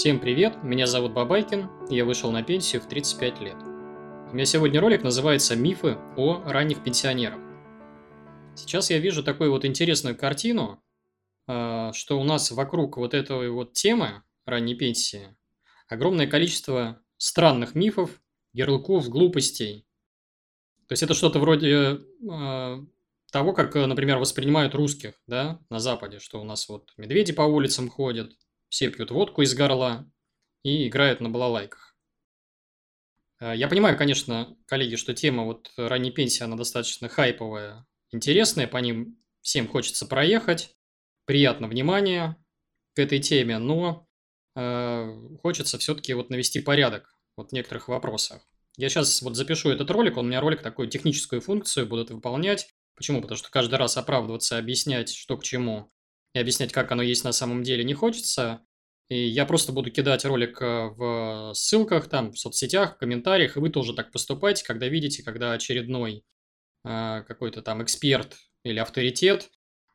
Всем 0.00 0.18
привет, 0.18 0.64
меня 0.64 0.86
зовут 0.86 1.12
Бабайкин, 1.12 1.90
я 1.90 2.06
вышел 2.06 2.32
на 2.32 2.42
пенсию 2.42 2.80
в 2.80 2.88
35 2.88 3.40
лет. 3.42 3.56
У 4.32 4.34
меня 4.34 4.46
сегодня 4.46 4.80
ролик 4.80 5.02
называется 5.02 5.56
«Мифы 5.56 5.98
о 6.16 6.42
ранних 6.46 6.82
пенсионерах». 6.82 7.38
Сейчас 8.56 8.88
я 8.88 8.98
вижу 8.98 9.22
такую 9.22 9.50
вот 9.50 9.66
интересную 9.66 10.16
картину, 10.16 10.82
а, 11.46 11.92
что 11.92 12.18
у 12.18 12.24
нас 12.24 12.50
вокруг 12.50 12.96
вот 12.96 13.12
этой 13.12 13.50
вот 13.50 13.74
темы 13.74 14.22
ранней 14.46 14.74
пенсии 14.74 15.36
огромное 15.86 16.26
количество 16.26 17.02
странных 17.18 17.74
мифов, 17.74 18.22
ярлыков, 18.54 19.06
глупостей. 19.10 19.86
То 20.88 20.94
есть 20.94 21.02
это 21.02 21.12
что-то 21.12 21.40
вроде 21.40 21.98
а, 22.26 22.78
того, 23.30 23.52
как, 23.52 23.74
например, 23.74 24.16
воспринимают 24.16 24.74
русских 24.74 25.12
да, 25.26 25.60
на 25.68 25.78
Западе, 25.78 26.20
что 26.20 26.40
у 26.40 26.44
нас 26.44 26.70
вот 26.70 26.94
медведи 26.96 27.34
по 27.34 27.42
улицам 27.42 27.90
ходят, 27.90 28.32
все 28.70 28.88
пьют 28.90 29.10
водку 29.10 29.42
из 29.42 29.54
горла 29.54 30.10
и 30.62 30.88
играют 30.88 31.20
на 31.20 31.28
балалайках. 31.28 31.94
Э, 33.40 33.52
я 33.54 33.68
понимаю, 33.68 33.98
конечно, 33.98 34.56
коллеги, 34.66 34.96
что 34.96 35.12
тема 35.12 35.44
вот 35.44 35.70
ранней 35.76 36.10
пенсии, 36.10 36.42
она 36.42 36.56
достаточно 36.56 37.08
хайповая, 37.08 37.86
интересная, 38.10 38.66
по 38.66 38.78
ним 38.78 39.18
всем 39.42 39.68
хочется 39.68 40.06
проехать, 40.06 40.74
приятно 41.26 41.68
внимание 41.68 42.36
к 42.94 42.98
этой 42.98 43.18
теме, 43.18 43.58
но 43.58 44.08
э, 44.56 45.36
хочется 45.42 45.78
все-таки 45.78 46.14
вот 46.14 46.30
навести 46.30 46.60
порядок 46.60 47.14
вот 47.36 47.50
в 47.50 47.52
некоторых 47.52 47.88
вопросах. 47.88 48.42
Я 48.76 48.88
сейчас 48.88 49.20
вот 49.22 49.36
запишу 49.36 49.70
этот 49.70 49.90
ролик, 49.90 50.16
он 50.16 50.26
у 50.26 50.28
меня 50.28 50.40
ролик 50.40 50.62
такую 50.62 50.88
техническую 50.88 51.40
функцию 51.40 51.86
будет 51.86 52.10
выполнять. 52.10 52.68
Почему? 52.94 53.20
Потому 53.20 53.38
что 53.38 53.50
каждый 53.50 53.76
раз 53.76 53.96
оправдываться, 53.96 54.58
объяснять, 54.58 55.12
что 55.12 55.36
к 55.36 55.42
чему, 55.42 55.90
и 56.34 56.38
объяснять, 56.38 56.72
как 56.72 56.92
оно 56.92 57.02
есть 57.02 57.24
на 57.24 57.32
самом 57.32 57.62
деле, 57.62 57.84
не 57.84 57.94
хочется. 57.94 58.64
И 59.08 59.26
я 59.26 59.44
просто 59.44 59.72
буду 59.72 59.90
кидать 59.90 60.24
ролик 60.24 60.62
э, 60.62 60.88
в 60.90 61.52
ссылках, 61.54 62.08
там, 62.08 62.30
в 62.32 62.38
соцсетях, 62.38 62.94
в 62.94 62.98
комментариях, 62.98 63.56
и 63.56 63.60
вы 63.60 63.70
тоже 63.70 63.92
так 63.92 64.12
поступайте, 64.12 64.64
когда 64.64 64.86
видите, 64.86 65.24
когда 65.24 65.52
очередной 65.52 66.24
э, 66.84 67.22
какой-то 67.26 67.60
там 67.60 67.82
эксперт 67.82 68.36
или 68.62 68.78
авторитет 68.78 69.50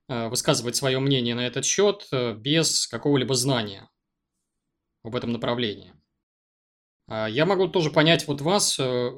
э, 0.09 0.27
высказывает 0.27 0.75
свое 0.75 0.99
мнение 0.99 1.33
на 1.33 1.47
этот 1.47 1.65
счет 1.65 2.07
э, 2.11 2.33
без 2.33 2.87
какого-либо 2.87 3.35
знания 3.35 3.89
в 5.03 5.15
этом 5.15 5.31
направлении. 5.31 5.93
А 7.07 7.27
я 7.27 7.45
могу 7.45 7.67
тоже 7.67 7.91
понять 7.91 8.27
вот 8.27 8.41
вас, 8.41 8.79
э, 8.79 8.83
э, 8.83 9.09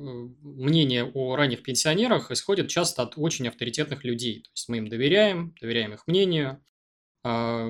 мнение 0.41 1.05
о 1.05 1.35
ранних 1.35 1.63
пенсионерах 1.63 2.31
исходит 2.31 2.67
часто 2.67 3.03
от 3.03 3.13
очень 3.15 3.47
авторитетных 3.47 4.03
людей. 4.03 4.41
То 4.41 4.49
есть 4.53 4.69
мы 4.69 4.77
им 4.77 4.89
доверяем, 4.89 5.55
доверяем 5.61 5.93
их 5.93 6.05
мнению, 6.05 6.61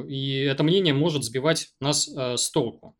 и 0.07 0.39
это 0.39 0.63
мнение 0.63 0.93
может 0.93 1.23
сбивать 1.23 1.69
нас 1.79 2.07
э, 2.07 2.37
с 2.37 2.49
толку. 2.51 2.97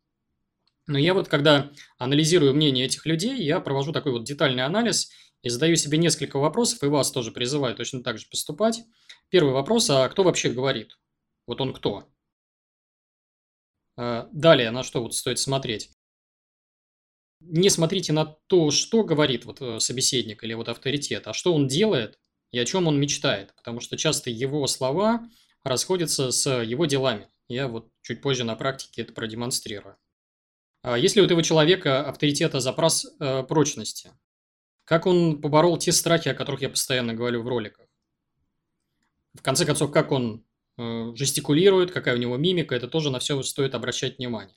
Но 0.86 0.98
я 0.98 1.12
вот, 1.12 1.28
когда 1.28 1.70
анализирую 1.98 2.54
мнение 2.54 2.86
этих 2.86 3.04
людей, 3.04 3.42
я 3.42 3.60
провожу 3.60 3.92
такой 3.92 4.12
вот 4.12 4.24
детальный 4.24 4.64
анализ 4.64 5.10
и 5.42 5.50
задаю 5.50 5.76
себе 5.76 5.98
несколько 5.98 6.38
вопросов, 6.38 6.82
и 6.82 6.86
вас 6.86 7.12
тоже 7.12 7.30
призываю 7.30 7.76
точно 7.76 8.02
так 8.02 8.18
же 8.18 8.26
поступать. 8.30 8.82
Первый 9.28 9.52
вопрос, 9.52 9.90
а 9.90 10.08
кто 10.08 10.22
вообще 10.22 10.50
говорит? 10.50 10.98
Вот 11.46 11.60
он 11.60 11.74
кто? 11.74 12.08
А, 13.96 14.28
далее, 14.32 14.70
на 14.70 14.82
что 14.82 15.02
вот 15.02 15.14
стоит 15.14 15.38
смотреть? 15.38 15.90
Не 17.40 17.68
смотрите 17.68 18.12
на 18.12 18.24
то, 18.24 18.70
что 18.70 19.04
говорит 19.04 19.44
вот 19.44 19.60
э, 19.60 19.78
собеседник 19.80 20.42
или 20.42 20.54
вот 20.54 20.68
авторитет, 20.68 21.28
а 21.28 21.34
что 21.34 21.54
он 21.54 21.68
делает 21.68 22.18
и 22.50 22.58
о 22.58 22.64
чем 22.64 22.86
он 22.86 22.98
мечтает. 22.98 23.54
Потому 23.54 23.80
что 23.80 23.96
часто 23.96 24.30
его 24.30 24.66
слова 24.66 25.28
расходятся 25.68 26.30
с 26.30 26.62
его 26.62 26.86
делами. 26.86 27.28
Я 27.48 27.68
вот 27.68 27.88
чуть 28.02 28.20
позже 28.20 28.44
на 28.44 28.56
практике 28.56 29.02
это 29.02 29.12
продемонстрирую. 29.12 29.96
А 30.82 30.96
если 30.96 31.20
у 31.20 31.24
этого 31.24 31.42
человека 31.42 32.08
авторитета 32.08 32.60
запрос 32.60 33.06
э, 33.20 33.42
прочности, 33.42 34.10
как 34.84 35.06
он 35.06 35.40
поборол 35.40 35.76
те 35.76 35.92
страхи, 35.92 36.28
о 36.28 36.34
которых 36.34 36.62
я 36.62 36.68
постоянно 36.68 37.14
говорю 37.14 37.42
в 37.42 37.48
роликах? 37.48 37.86
В 39.34 39.42
конце 39.42 39.64
концов, 39.66 39.90
как 39.92 40.12
он 40.12 40.44
э, 40.78 41.12
жестикулирует, 41.14 41.90
какая 41.90 42.16
у 42.16 42.18
него 42.18 42.36
мимика, 42.36 42.74
это 42.74 42.88
тоже 42.88 43.10
на 43.10 43.18
все 43.18 43.42
стоит 43.42 43.74
обращать 43.74 44.18
внимание. 44.18 44.56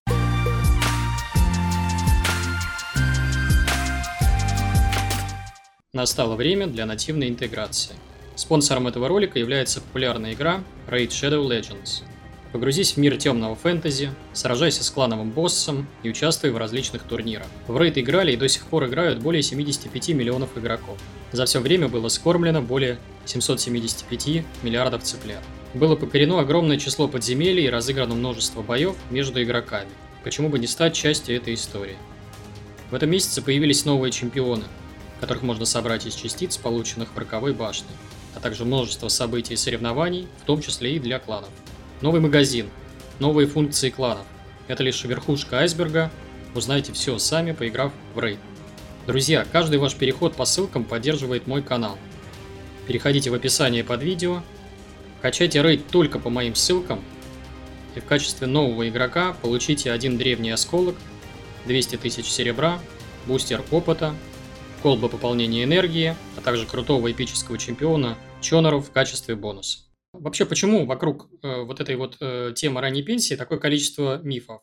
Настало 5.94 6.38
время 6.38 6.68
для 6.68 6.86
нативной 6.86 7.28
интеграции. 7.28 7.96
Спонсором 8.36 8.88
этого 8.88 9.08
ролика 9.08 9.40
является 9.40 9.82
популярная 9.82 10.34
игра 10.34 10.64
Raid 10.88 11.10
Shadow 11.10 11.46
Legends. 11.46 12.04
Погрузись 12.52 12.94
в 12.94 12.98
мир 12.98 13.18
темного 13.18 13.56
фэнтези, 13.56 14.12
сражайся 14.34 14.84
с 14.84 14.90
клановым 14.90 15.32
боссом 15.32 15.88
и 16.04 16.10
участвуй 16.10 16.52
в 16.52 16.58
различных 16.58 17.04
турнирах. 17.04 17.48
В 17.68 17.78
Raid 17.78 17.94
играли 18.00 18.34
и 18.34 18.38
до 18.38 18.48
сих 18.50 18.66
пор 18.66 18.88
играют 18.88 19.20
более 19.20 19.42
75 19.42 20.10
миллионов 20.10 20.58
игроков. 20.58 20.98
За 21.32 21.46
все 21.46 21.60
время 21.60 21.88
было 21.88 22.10
скормлено 22.10 22.62
более 22.62 23.00
775 23.26 24.44
миллиардов 24.64 25.04
цыплят. 25.04 25.44
Было 25.74 25.96
покорено 25.96 26.40
огромное 26.40 26.78
число 26.78 27.08
подземелий 27.08 27.66
и 27.66 27.70
разыграно 27.70 28.16
множество 28.16 28.62
боев 28.62 28.96
между 29.10 29.42
игроками. 29.42 29.90
Почему 30.24 30.50
бы 30.50 30.60
не 30.60 30.68
стать 30.68 30.94
частью 30.94 31.38
этой 31.38 31.54
истории? 31.54 31.98
В 32.90 32.96
этом 32.96 33.10
месяце 33.10 33.42
появились 33.42 33.86
новые 33.86 34.12
чемпионы, 34.12 34.66
которых 35.22 35.44
можно 35.44 35.64
собрать 35.64 36.06
из 36.06 36.16
частиц, 36.16 36.58
полученных 36.58 37.14
в 37.14 37.18
роковой 37.18 37.54
башне 37.54 37.88
а 38.36 38.40
также 38.40 38.66
множество 38.66 39.08
событий 39.08 39.54
и 39.54 39.58
соревнований, 39.58 40.28
в 40.42 40.46
том 40.46 40.62
числе 40.62 40.96
и 40.96 41.00
для 41.00 41.20
кланов. 41.20 41.50
Новый 42.02 42.22
магазин, 42.22 42.70
новые 43.20 43.48
функции 43.48 43.90
кланов. 43.90 44.26
Это 44.68 44.84
лишь 44.84 45.04
верхушка 45.04 45.60
айсберга, 45.60 46.12
узнаете 46.56 46.94
все 46.94 47.18
сами, 47.18 47.52
поиграв 47.52 47.92
в 48.16 48.20
рейд. 48.20 48.40
Друзья, 49.08 49.46
каждый 49.52 49.80
ваш 49.80 49.96
переход 49.96 50.36
по 50.36 50.46
ссылкам 50.46 50.84
поддерживает 50.84 51.48
мой 51.48 51.62
канал. 51.62 51.98
Переходите 52.88 53.30
в 53.30 53.34
описание 53.34 53.84
под 53.84 54.02
видео, 54.02 54.44
качайте 55.22 55.62
рейд 55.62 55.88
только 55.88 56.20
по 56.20 56.30
моим 56.30 56.56
ссылкам, 56.56 57.04
и 57.96 58.00
в 58.00 58.06
качестве 58.06 58.48
нового 58.48 58.88
игрока 58.88 59.36
получите 59.42 59.92
один 59.92 60.18
древний 60.18 60.52
осколок, 60.52 60.96
200 61.66 61.98
тысяч 61.98 62.26
серебра, 62.26 62.80
бустер 63.26 63.64
опыта, 63.72 64.16
колба 64.82 65.10
пополнения 65.10 65.64
энергии, 65.64 66.16
а 66.38 66.42
также 66.42 66.66
крутого 66.66 67.12
эпического 67.12 67.58
чемпиона 67.58 68.18
Чонору 68.42 68.80
в 68.80 68.92
качестве 68.92 69.36
бонуса. 69.36 69.80
Вообще, 70.14 70.46
почему 70.46 70.86
вокруг 70.86 71.30
э, 71.44 71.62
вот 71.62 71.80
этой 71.80 71.96
вот 71.96 72.18
э, 72.20 72.54
темы 72.56 72.82
ранней 72.82 73.04
пенсии 73.04 73.36
такое 73.36 73.60
количество 73.60 74.20
мифов? 74.24 74.62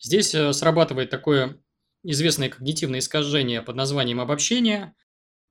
Здесь 0.00 0.34
э, 0.34 0.52
срабатывает 0.52 1.10
такое 1.10 1.60
известное 2.02 2.48
когнитивное 2.48 3.00
искажение 3.00 3.62
под 3.62 3.76
названием 3.76 4.20
обобщение. 4.20 4.94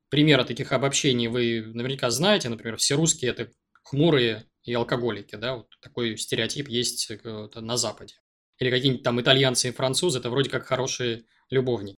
Примеры 0.09 0.45
таких 0.45 0.71
обобщений 0.71 1.27
вы 1.27 1.61
наверняка 1.73 2.09
знаете. 2.09 2.49
Например, 2.49 2.77
все 2.77 2.95
русские– 2.95 3.31
это 3.37 3.51
хмурые 3.83 4.45
и 4.63 4.73
алкоголики. 4.73 5.35
Да? 5.35 5.57
Вот 5.57 5.67
такой 5.79 6.17
стереотип 6.17 6.67
есть 6.67 7.11
э, 7.11 7.49
на 7.55 7.77
Западе. 7.77 8.15
Или 8.57 8.71
какие-нибудь 8.71 9.03
там 9.03 9.21
итальянцы 9.21 9.69
и 9.69 9.71
французы– 9.71 10.17
это 10.19 10.29
вроде 10.29 10.49
как 10.49 10.65
хорошие 10.65 11.25
любовники. 11.49 11.95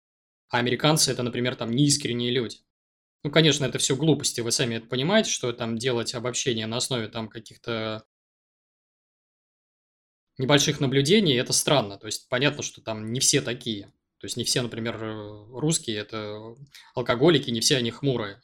А 0.49 0.57
американцы– 0.57 1.11
это, 1.13 1.23
например, 1.23 1.55
там 1.55 1.71
неискренние 1.71 2.31
люди. 2.31 2.57
Ну, 3.23 3.31
конечно, 3.31 3.65
это 3.65 3.77
все 3.77 3.95
глупости, 3.95 4.41
вы 4.41 4.51
сами 4.51 4.75
это 4.75 4.87
понимаете, 4.87 5.29
что 5.29 5.51
там 5.51 5.77
делать 5.77 6.15
обобщение 6.15 6.67
на 6.67 6.77
основе 6.77 7.07
там 7.07 7.27
каких-то 7.27 8.03
небольших 10.37 10.79
наблюдений, 10.79 11.35
это 11.35 11.53
странно. 11.53 11.97
То 11.97 12.07
есть 12.07 12.29
понятно, 12.29 12.63
что 12.63 12.81
там 12.81 13.11
не 13.11 13.19
все 13.19 13.41
такие. 13.41 13.91
То 14.19 14.25
есть 14.25 14.37
не 14.37 14.43
все, 14.43 14.61
например, 14.61 14.97
русские– 15.51 15.97
это 15.99 16.55
алкоголики, 16.95 17.49
не 17.51 17.61
все 17.61 17.77
они 17.77 17.91
хмурые. 17.91 18.41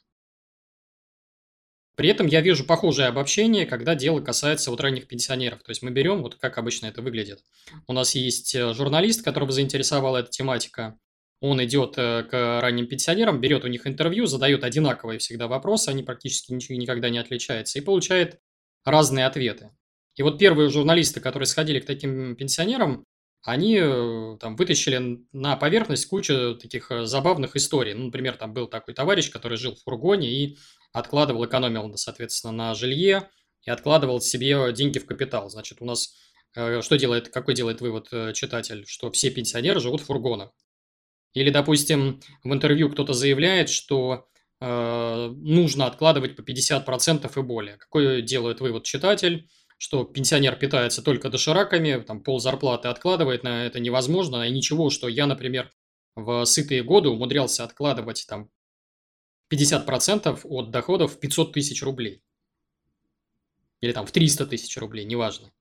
При 1.96 2.10
этом 2.10 2.26
я 2.26 2.42
вижу 2.42 2.64
похожее 2.64 3.08
обобщение, 3.08 3.64
когда 3.64 3.94
дело 3.94 4.20
касается 4.20 4.70
вот 4.70 4.80
ранних 4.80 5.08
пенсионеров. 5.08 5.62
То 5.62 5.70
есть 5.70 5.80
мы 5.80 5.90
берем, 5.90 6.22
вот 6.22 6.34
как 6.34 6.58
обычно 6.58 6.86
это 6.86 7.00
выглядит. 7.00 7.42
У 7.86 7.94
нас 7.94 8.14
есть 8.14 8.54
э, 8.54 8.74
журналист, 8.74 9.24
которого 9.24 9.50
заинтересовала 9.50 10.18
эта 10.18 10.30
тематика. 10.30 10.98
Он 11.40 11.62
идет 11.62 11.94
э, 11.98 12.22
к 12.24 12.60
ранним 12.60 12.86
пенсионерам, 12.86 13.40
берет 13.40 13.64
у 13.64 13.68
них 13.68 13.86
интервью, 13.86 14.26
задает 14.26 14.64
одинаковые 14.64 15.18
всегда 15.18 15.48
вопросы, 15.48 15.90
они 15.90 16.02
практически 16.02 16.52
ничего 16.52 16.78
никогда 16.78 17.10
не 17.10 17.18
отличаются, 17.18 17.78
и 17.78 17.82
получает 17.82 18.40
разные 18.84 19.26
ответы. 19.26 19.70
И 20.14 20.22
вот 20.22 20.38
первые 20.38 20.70
журналисты, 20.70 21.20
которые 21.20 21.46
сходили 21.46 21.78
к 21.80 21.84
таким 21.84 22.36
пенсионерам, 22.36 23.04
они 23.42 23.78
э, 23.78 24.38
там 24.40 24.56
вытащили 24.56 25.20
на 25.32 25.56
поверхность 25.56 26.06
кучу 26.06 26.56
таких 26.56 26.90
э, 26.90 27.04
забавных 27.04 27.54
историй. 27.54 27.92
Ну, 27.92 28.06
например, 28.06 28.36
там 28.36 28.54
был 28.54 28.66
такой 28.66 28.94
товарищ, 28.94 29.30
который 29.30 29.58
жил 29.58 29.74
в 29.74 29.82
фургоне 29.82 30.30
и 30.30 30.58
откладывал, 30.92 31.44
экономил, 31.44 31.94
соответственно, 31.98 32.52
на 32.52 32.74
жилье 32.74 33.28
и 33.62 33.70
откладывал 33.70 34.22
себе 34.22 34.72
деньги 34.72 34.98
в 34.98 35.06
капитал. 35.06 35.50
Значит, 35.50 35.78
у 35.82 35.84
нас 35.84 36.14
что 36.80 36.96
делает, 36.96 37.28
какой 37.28 37.54
делает 37.54 37.82
вывод 37.82 38.08
читатель, 38.34 38.86
что 38.86 39.10
все 39.10 39.30
пенсионеры 39.30 39.78
живут 39.78 40.00
в 40.00 40.06
фургонах. 40.06 40.52
Или, 41.36 41.50
допустим, 41.50 42.22
в 42.44 42.52
интервью 42.54 42.90
кто-то 42.90 43.12
заявляет, 43.12 43.68
что 43.68 44.26
э, 44.60 45.34
нужно 45.36 45.84
откладывать 45.84 46.34
по 46.34 46.40
50% 46.40 47.30
и 47.38 47.42
более. 47.42 47.76
Какой 47.76 48.22
делает 48.22 48.60
вывод 48.60 48.84
читатель? 48.84 49.46
что 49.78 50.04
пенсионер 50.04 50.56
питается 50.56 51.02
только 51.02 51.28
дошираками, 51.28 52.02
там 52.02 52.22
пол 52.22 52.40
зарплаты 52.40 52.88
откладывает 52.88 53.42
на 53.42 53.66
это 53.66 53.78
невозможно, 53.78 54.48
и 54.48 54.50
ничего, 54.50 54.88
что 54.88 55.06
я, 55.06 55.26
например, 55.26 55.70
в 56.14 56.46
сытые 56.46 56.82
годы 56.82 57.10
умудрялся 57.10 57.64
откладывать 57.64 58.24
там 58.26 58.48
50% 59.52 60.40
от 60.44 60.70
доходов 60.70 61.14
в 61.14 61.20
500 61.20 61.52
тысяч 61.52 61.82
рублей. 61.82 62.22
Или 63.82 63.92
там 63.92 64.06
в 64.06 64.12
300 64.12 64.46
тысяч 64.46 64.74
рублей, 64.78 65.04
неважно. 65.04 65.52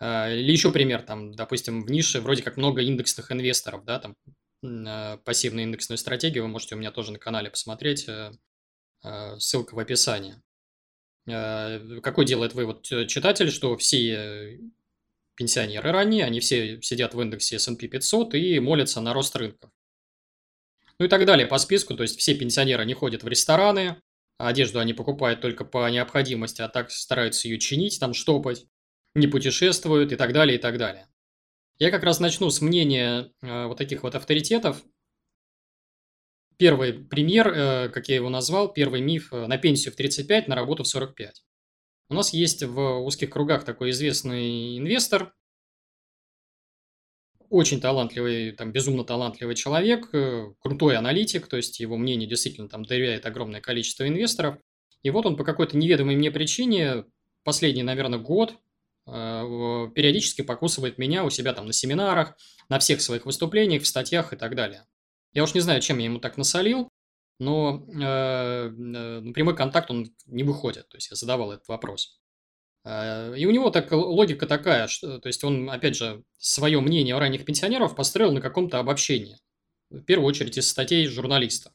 А, 0.00 0.30
или 0.30 0.50
еще 0.50 0.72
пример, 0.72 1.02
там, 1.02 1.32
допустим, 1.32 1.84
в 1.84 1.90
нише 1.90 2.20
вроде 2.20 2.42
как 2.42 2.56
много 2.56 2.80
индексных 2.80 3.30
инвесторов, 3.30 3.84
да, 3.84 4.00
там 4.00 4.16
э, 4.62 5.18
пассивную 5.24 5.64
индексную 5.64 5.98
стратегию 5.98 6.44
вы 6.44 6.48
можете 6.48 6.74
у 6.74 6.78
меня 6.78 6.90
тоже 6.90 7.12
на 7.12 7.18
канале 7.18 7.50
посмотреть, 7.50 8.08
э, 8.08 8.32
э, 9.04 9.38
ссылка 9.38 9.74
в 9.74 9.78
описании. 9.78 10.36
Какой 11.26 12.24
делает 12.24 12.54
вывод 12.54 12.82
читатель, 12.82 13.50
что 13.50 13.76
все 13.76 14.58
пенсионеры 15.36 15.92
ранние, 15.92 16.24
они 16.24 16.40
все 16.40 16.80
сидят 16.80 17.14
в 17.14 17.20
индексе 17.20 17.56
S&P 17.56 17.86
500 17.86 18.34
и 18.34 18.58
молятся 18.58 19.00
на 19.00 19.12
рост 19.12 19.36
рынков. 19.36 19.70
Ну 20.98 21.06
и 21.06 21.08
так 21.08 21.24
далее 21.26 21.46
по 21.46 21.58
списку, 21.58 21.94
то 21.94 22.02
есть 22.02 22.18
все 22.18 22.34
пенсионеры 22.34 22.84
не 22.84 22.94
ходят 22.94 23.22
в 23.22 23.28
рестораны, 23.28 24.02
одежду 24.38 24.80
они 24.80 24.92
покупают 24.92 25.40
только 25.40 25.64
по 25.64 25.88
необходимости, 25.88 26.62
а 26.62 26.68
так 26.68 26.90
стараются 26.90 27.46
ее 27.48 27.58
чинить, 27.58 28.00
там 28.00 28.12
штопать 28.12 28.66
не 29.14 29.26
путешествуют 29.26 30.12
и 30.12 30.16
так 30.16 30.32
далее, 30.32 30.58
и 30.58 30.60
так 30.60 30.78
далее. 30.78 31.08
Я 31.80 31.90
как 31.90 32.02
раз 32.02 32.20
начну 32.20 32.50
с 32.50 32.60
мнения 32.60 33.32
э, 33.40 33.66
вот 33.66 33.78
таких 33.78 34.02
вот 34.02 34.14
авторитетов. 34.14 34.84
Первый 36.58 36.92
пример, 36.92 37.48
э, 37.48 37.88
как 37.88 38.08
я 38.10 38.16
его 38.16 38.28
назвал, 38.28 38.70
первый 38.70 39.00
миф 39.00 39.32
э, 39.32 39.46
на 39.46 39.56
пенсию 39.56 39.94
в 39.94 39.96
35, 39.96 40.46
на 40.46 40.54
работу 40.54 40.82
в 40.82 40.88
45. 40.88 41.42
У 42.10 42.14
нас 42.14 42.34
есть 42.34 42.62
в 42.62 42.98
узких 42.98 43.30
кругах 43.30 43.64
такой 43.64 43.90
известный 43.90 44.76
инвестор, 44.76 45.32
очень 47.48 47.80
талантливый, 47.80 48.52
там, 48.52 48.72
безумно 48.72 49.04
талантливый 49.04 49.54
человек, 49.54 50.10
крутой 50.60 50.96
аналитик, 50.96 51.48
то 51.48 51.56
есть 51.56 51.80
его 51.80 51.96
мнение 51.96 52.28
действительно 52.28 52.68
там 52.68 52.84
доверяет 52.84 53.26
огромное 53.26 53.60
количество 53.60 54.06
инвесторов. 54.06 54.58
И 55.02 55.10
вот 55.10 55.26
он 55.26 55.36
по 55.36 55.44
какой-то 55.44 55.76
неведомой 55.76 56.14
мне 56.14 56.30
причине 56.30 57.06
последний, 57.42 57.82
наверное, 57.82 58.18
год 58.18 58.54
периодически 59.06 60.42
покусывает 60.42 60.98
меня 60.98 61.24
у 61.24 61.30
себя 61.30 61.52
там 61.52 61.66
на 61.66 61.72
семинарах, 61.72 62.36
на 62.68 62.78
всех 62.78 63.00
своих 63.00 63.26
выступлениях, 63.26 63.82
в 63.82 63.86
статьях 63.86 64.32
и 64.32 64.36
так 64.36 64.54
далее. 64.54 64.86
Я 65.32 65.44
уж 65.44 65.54
не 65.54 65.60
знаю, 65.60 65.80
чем 65.80 65.98
я 65.98 66.06
ему 66.06 66.18
так 66.18 66.36
насолил, 66.36 66.88
но 67.38 67.86
э, 67.88 68.02
э, 68.02 68.68
на 68.70 69.32
прямой 69.32 69.56
контакт 69.56 69.90
он 69.90 70.14
не 70.26 70.42
выходит. 70.42 70.88
То 70.88 70.96
есть 70.96 71.10
я 71.10 71.16
задавал 71.16 71.52
этот 71.52 71.68
вопрос. 71.68 72.20
Э, 72.84 73.34
и 73.36 73.46
у 73.46 73.50
него 73.50 73.70
так 73.70 73.90
логика 73.92 74.46
такая, 74.46 74.88
что, 74.88 75.18
то 75.18 75.28
есть 75.28 75.42
он, 75.44 75.70
опять 75.70 75.96
же, 75.96 76.22
свое 76.38 76.80
мнение 76.80 77.14
о 77.14 77.20
ранних 77.20 77.44
пенсионеров 77.44 77.96
построил 77.96 78.32
на 78.32 78.40
каком-то 78.40 78.78
обобщении. 78.78 79.38
В 79.90 80.02
первую 80.02 80.28
очередь 80.28 80.58
из 80.58 80.68
статей 80.68 81.06
журналиста. 81.06 81.72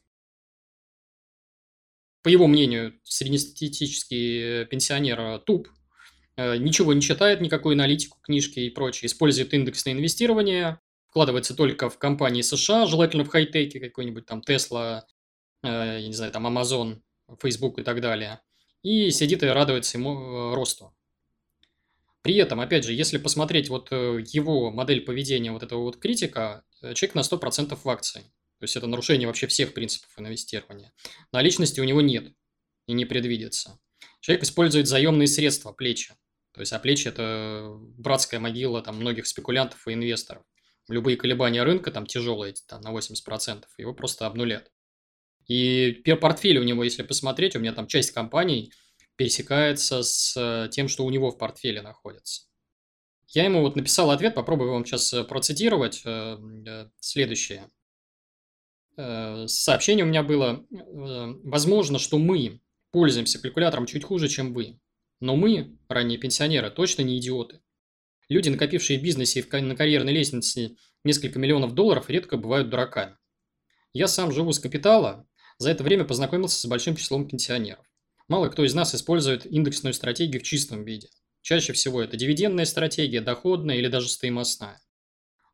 По 2.22 2.28
его 2.28 2.46
мнению, 2.46 2.98
среднестатистический 3.04 4.64
пенсионер 4.66 5.38
туп, 5.40 5.68
Э, 5.68 5.85
ничего 6.36 6.92
не 6.92 7.00
читает, 7.00 7.40
никакую 7.40 7.74
аналитику, 7.74 8.18
книжки 8.22 8.60
и 8.60 8.70
прочее, 8.70 9.06
использует 9.06 9.54
индексное 9.54 9.94
инвестирование, 9.94 10.80
вкладывается 11.08 11.54
только 11.54 11.88
в 11.88 11.98
компании 11.98 12.42
США, 12.42 12.86
желательно 12.86 13.24
в 13.24 13.28
хай-теке, 13.28 13.80
какой-нибудь 13.80 14.26
там 14.26 14.42
Tesla, 14.46 15.02
э, 15.62 15.98
я 16.00 16.06
не 16.06 16.12
знаю, 16.12 16.32
там 16.32 16.46
Amazon, 16.46 17.00
Facebook 17.40 17.78
и 17.78 17.82
так 17.82 18.00
далее, 18.00 18.40
и 18.82 19.10
сидит 19.10 19.42
и 19.42 19.46
радуется 19.46 19.98
ему 19.98 20.50
э, 20.50 20.54
росту. 20.54 20.94
При 22.22 22.34
этом, 22.34 22.60
опять 22.60 22.84
же, 22.84 22.92
если 22.92 23.18
посмотреть 23.18 23.68
вот 23.68 23.92
его 23.92 24.72
модель 24.72 25.02
поведения 25.02 25.52
вот 25.52 25.62
этого 25.62 25.82
вот 25.82 25.96
критика, 25.96 26.64
человек 26.80 27.14
на 27.14 27.20
100% 27.20 27.78
в 27.82 27.88
акции. 27.88 28.22
То 28.58 28.64
есть 28.64 28.76
это 28.76 28.86
нарушение 28.86 29.26
вообще 29.26 29.46
всех 29.46 29.74
принципов 29.74 30.10
инвестирования. 30.18 30.92
Наличности 31.30 31.80
у 31.80 31.84
него 31.84 32.00
нет 32.00 32.32
и 32.86 32.94
не 32.94 33.04
предвидится. 33.04 33.78
Человек 34.20 34.44
использует 34.44 34.88
заемные 34.88 35.28
средства, 35.28 35.72
плечи. 35.72 36.14
То 36.56 36.60
есть, 36.60 36.72
а 36.72 36.78
плечи– 36.78 37.06
это 37.08 37.76
братская 37.98 38.40
могила 38.40 38.80
там, 38.80 38.96
многих 38.96 39.26
спекулянтов 39.26 39.86
и 39.86 39.92
инвесторов. 39.92 40.42
Любые 40.88 41.18
колебания 41.18 41.62
рынка 41.62 41.90
там 41.90 42.06
тяжелые, 42.06 42.54
там, 42.66 42.80
на 42.80 42.94
80%, 42.94 43.64
его 43.76 43.92
просто 43.92 44.26
обнулят. 44.26 44.72
И 45.46 46.02
портфель 46.18 46.58
у 46.58 46.62
него, 46.62 46.82
если 46.82 47.02
посмотреть, 47.02 47.56
у 47.56 47.58
меня 47.58 47.74
там 47.74 47.86
часть 47.86 48.12
компаний 48.12 48.72
пересекается 49.16 50.02
с 50.02 50.34
э, 50.34 50.70
тем, 50.70 50.88
что 50.88 51.04
у 51.04 51.10
него 51.10 51.30
в 51.30 51.36
портфеле 51.36 51.82
находится. 51.82 52.44
Я 53.28 53.44
ему 53.44 53.60
вот 53.60 53.76
написал 53.76 54.10
ответ, 54.10 54.34
попробую 54.34 54.72
вам 54.72 54.86
сейчас 54.86 55.12
э, 55.12 55.24
процитировать. 55.24 56.00
Э, 56.06 56.38
следующее. 57.00 57.70
Сообщение 58.96 60.06
у 60.06 60.08
меня 60.08 60.22
было. 60.22 60.64
Возможно, 60.70 61.98
что 61.98 62.16
мы 62.16 62.62
пользуемся 62.92 63.38
калькулятором 63.38 63.84
чуть 63.84 64.04
хуже, 64.04 64.26
чем 64.26 64.54
вы. 64.54 64.80
Но 65.20 65.36
мы, 65.36 65.78
ранние 65.88 66.18
пенсионеры, 66.18 66.70
точно 66.70 67.02
не 67.02 67.18
идиоты. 67.18 67.60
Люди, 68.28 68.48
накопившие 68.48 68.98
в 68.98 69.02
бизнесе 69.02 69.40
и 69.40 69.60
на 69.60 69.76
карьерной 69.76 70.12
лестнице 70.12 70.76
несколько 71.04 71.38
миллионов 71.38 71.74
долларов, 71.74 72.10
редко 72.10 72.36
бывают 72.36 72.68
дураками. 72.70 73.16
Я 73.92 74.08
сам 74.08 74.32
живу 74.32 74.52
с 74.52 74.58
капитала, 74.58 75.26
за 75.58 75.70
это 75.70 75.84
время 75.84 76.04
познакомился 76.04 76.60
с 76.60 76.66
большим 76.66 76.96
числом 76.96 77.28
пенсионеров. 77.28 77.84
Мало 78.28 78.48
кто 78.48 78.64
из 78.64 78.74
нас 78.74 78.94
использует 78.94 79.46
индексную 79.46 79.94
стратегию 79.94 80.40
в 80.40 80.44
чистом 80.44 80.84
виде. 80.84 81.08
Чаще 81.40 81.72
всего 81.72 82.02
это 82.02 82.16
дивидендная 82.16 82.64
стратегия, 82.64 83.20
доходная 83.20 83.76
или 83.76 83.86
даже 83.86 84.08
стоимостная. 84.08 84.80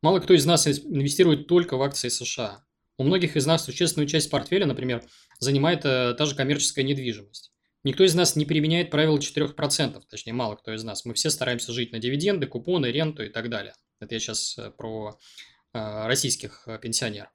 Мало 0.01 0.19
кто 0.19 0.33
из 0.33 0.45
нас 0.45 0.67
инвестирует 0.67 1.47
только 1.47 1.77
в 1.77 1.83
акции 1.83 2.09
США. 2.09 2.65
У 2.97 3.03
многих 3.03 3.37
из 3.37 3.45
нас 3.45 3.63
существенную 3.63 4.07
часть 4.07 4.29
портфеля, 4.29 4.65
например, 4.65 5.03
занимает 5.39 5.85
э, 5.85 6.13
та 6.17 6.25
же 6.25 6.35
коммерческая 6.35 6.83
недвижимость. 6.83 7.53
Никто 7.83 8.05
из 8.05 8.15
нас 8.15 8.35
не 8.37 8.45
применяет 8.45 8.91
правило 8.91 9.17
4%, 9.17 10.01
точнее, 10.09 10.33
мало 10.33 10.55
кто 10.55 10.73
из 10.73 10.83
нас. 10.83 11.03
Мы 11.03 11.13
все 11.13 11.29
стараемся 11.29 11.73
жить 11.73 11.91
на 11.91 11.99
дивиденды, 11.99 12.47
купоны, 12.47 12.85
ренту 12.87 13.23
и 13.23 13.29
так 13.29 13.49
далее. 13.49 13.73
Это 13.99 14.15
я 14.15 14.19
сейчас 14.19 14.57
э, 14.57 14.71
про 14.71 15.19
э, 15.73 16.07
российских 16.07 16.63
э, 16.65 16.79
пенсионеров. 16.79 17.29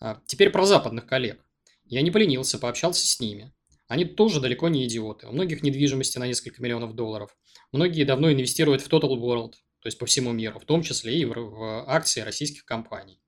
А 0.00 0.20
теперь 0.26 0.50
про 0.50 0.64
западных 0.64 1.06
коллег. 1.06 1.44
Я 1.84 2.00
не 2.00 2.10
поленился, 2.10 2.58
пообщался 2.58 3.06
с 3.06 3.20
ними. 3.20 3.52
Они 3.86 4.04
тоже 4.04 4.40
далеко 4.40 4.68
не 4.68 4.84
идиоты. 4.86 5.28
У 5.28 5.32
многих 5.32 5.62
недвижимости 5.62 6.18
на 6.18 6.26
несколько 6.26 6.62
миллионов 6.62 6.94
долларов. 6.94 7.36
Многие 7.70 8.04
давно 8.04 8.32
инвестируют 8.32 8.82
в 8.82 8.88
Total 8.88 9.14
World, 9.14 9.52
то 9.80 9.86
есть 9.86 9.98
по 9.98 10.06
всему 10.06 10.32
миру, 10.32 10.58
в 10.58 10.64
том 10.64 10.82
числе 10.82 11.18
и 11.18 11.24
в, 11.24 11.34
в 11.34 11.84
акции 11.90 12.22
российских 12.22 12.64
компаний. 12.64 13.20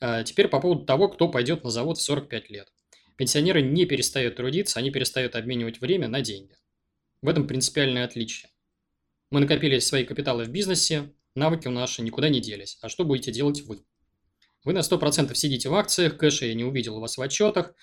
А 0.00 0.22
теперь 0.22 0.48
по 0.48 0.60
поводу 0.60 0.84
того, 0.84 1.08
кто 1.08 1.28
пойдет 1.28 1.64
на 1.64 1.70
завод 1.70 1.98
в 1.98 2.02
45 2.02 2.50
лет. 2.50 2.68
Пенсионеры 3.16 3.62
не 3.62 3.86
перестают 3.86 4.36
трудиться, 4.36 4.78
они 4.78 4.90
перестают 4.90 5.36
обменивать 5.36 5.80
время 5.80 6.08
на 6.08 6.20
деньги. 6.20 6.56
В 7.22 7.28
этом 7.28 7.46
принципиальное 7.46 8.04
отличие. 8.04 8.50
Мы 9.30 9.40
накопили 9.40 9.78
свои 9.78 10.04
капиталы 10.04 10.44
в 10.44 10.48
бизнесе, 10.48 11.12
навыки 11.34 11.68
наши 11.68 12.02
никуда 12.02 12.28
не 12.28 12.40
делись. 12.40 12.78
А 12.82 12.88
что 12.88 13.04
будете 13.04 13.32
делать 13.32 13.62
вы? 13.62 13.84
Вы 14.64 14.72
на 14.72 14.80
100% 14.80 15.34
сидите 15.34 15.68
в 15.68 15.74
акциях, 15.74 16.16
кэша 16.16 16.46
я 16.46 16.54
не 16.54 16.64
увидел 16.64 16.96
у 16.96 17.00
вас 17.00 17.16
в 17.16 17.22
отчетах. 17.22 17.74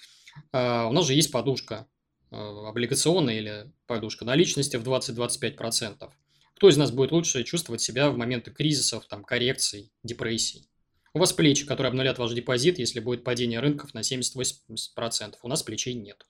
А, 0.52 0.88
у 0.88 0.94
нас 0.94 1.06
же 1.06 1.14
есть 1.14 1.32
подушка 1.32 1.88
а, 2.32 2.70
облигационная 2.70 3.38
или 3.38 3.72
подушка 3.86 4.26
наличности 4.26 4.78
в 4.78 4.84
20-25%. 4.84 6.10
Кто 6.56 6.70
из 6.70 6.78
нас 6.78 6.92
будет 6.92 7.12
лучше 7.12 7.44
чувствовать 7.44 7.82
себя 7.82 8.10
в 8.10 8.18
моменты 8.18 8.52
кризисов, 8.52 9.08
там, 9.08 9.24
коррекций, 9.24 9.92
депрессий? 10.04 10.71
У 11.14 11.20
вас 11.20 11.34
плечи, 11.34 11.66
которые 11.66 11.90
обнулят 11.90 12.20
ваш 12.20 12.32
депозит, 12.34 12.80
если 12.80 13.02
будет 13.02 13.24
падение 13.24 13.60
рынков 13.60 13.94
на 13.94 14.00
70-80%. 14.00 15.36
У 15.42 15.48
нас 15.50 15.62
плечей 15.62 15.94
нет. 15.94 16.26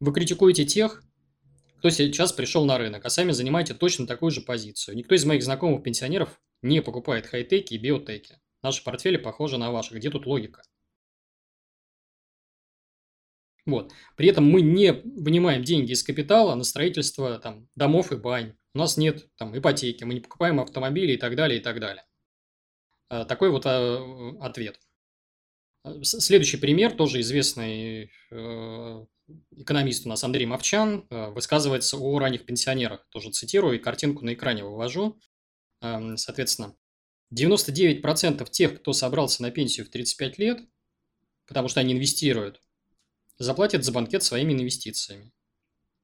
Вы 0.00 0.12
критикуете 0.12 0.64
тех, 0.64 1.04
кто 1.78 1.90
сейчас 1.90 2.32
пришел 2.32 2.64
на 2.64 2.78
рынок, 2.78 3.04
а 3.04 3.10
сами 3.10 3.30
занимаете 3.30 3.74
точно 3.74 4.06
такую 4.06 4.32
же 4.32 4.40
позицию. 4.40 4.96
Никто 4.96 5.14
из 5.14 5.24
моих 5.24 5.44
знакомых 5.44 5.84
пенсионеров 5.84 6.40
не 6.62 6.82
покупает 6.82 7.26
хай-теки 7.26 7.74
и 7.74 7.78
биотеки. 7.78 8.40
Наши 8.62 8.82
портфели 8.82 9.18
похожи 9.18 9.56
на 9.56 9.70
ваши. 9.70 9.94
Где 9.94 10.10
тут 10.10 10.26
логика? 10.26 10.62
Вот. 13.66 13.92
При 14.16 14.28
этом 14.28 14.44
мы 14.44 14.62
не 14.62 14.92
вынимаем 14.92 15.62
деньги 15.62 15.92
из 15.92 16.02
капитала 16.02 16.56
на 16.56 16.64
строительство 16.64 17.38
там, 17.38 17.68
домов 17.76 18.10
и 18.10 18.16
бань. 18.16 18.56
У 18.74 18.78
нас 18.78 18.96
нет 18.96 19.28
там, 19.36 19.56
ипотеки, 19.56 20.02
мы 20.04 20.14
не 20.14 20.20
покупаем 20.20 20.58
автомобили 20.60 21.12
и 21.12 21.16
так 21.16 21.36
далее, 21.36 21.60
и 21.60 21.62
так 21.62 21.78
далее. 21.80 22.04
Э, 23.08 23.24
такой 23.24 23.50
вот 23.50 23.66
э, 23.66 24.32
ответ. 24.40 24.80
Э, 25.84 26.02
следующий 26.02 26.56
пример, 26.56 26.92
тоже 26.92 27.20
известный 27.20 28.10
экономист 29.56 30.06
у 30.06 30.08
нас 30.08 30.22
Андрей 30.22 30.46
Мовчан, 30.46 31.04
высказывается 31.10 31.96
о 31.96 32.18
ранних 32.20 32.46
пенсионерах. 32.46 33.06
Тоже 33.08 33.30
цитирую 33.30 33.76
и 33.76 33.82
картинку 33.82 34.24
на 34.24 34.34
экране 34.34 34.62
вывожу. 34.62 35.18
Эм, 35.80 36.16
соответственно, 36.16 36.76
99% 37.34 38.48
тех, 38.50 38.80
кто 38.80 38.92
собрался 38.92 39.42
на 39.42 39.50
пенсию 39.50 39.86
в 39.86 39.88
35 39.88 40.38
лет, 40.38 40.60
потому 41.48 41.66
что 41.66 41.80
они 41.80 41.92
инвестируют, 41.94 42.60
заплатят 43.38 43.84
за 43.84 43.90
банкет 43.90 44.22
своими 44.22 44.52
инвестициями. 44.52 45.32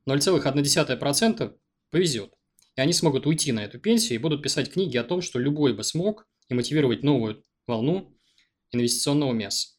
0,1% 0.08 1.56
повезет. 1.90 2.34
И 2.74 2.80
они 2.80 2.92
смогут 2.92 3.26
уйти 3.26 3.52
на 3.52 3.64
эту 3.64 3.78
пенсию 3.78 4.18
и 4.18 4.22
будут 4.22 4.42
писать 4.42 4.72
книги 4.72 4.96
о 4.96 5.04
том, 5.04 5.22
что 5.22 5.38
любой 5.38 5.74
бы 5.74 5.84
смог 5.84 6.26
и 6.52 6.54
мотивировать 6.54 7.02
новую 7.02 7.42
волну 7.66 8.16
инвестиционного 8.70 9.32
мяса. 9.32 9.70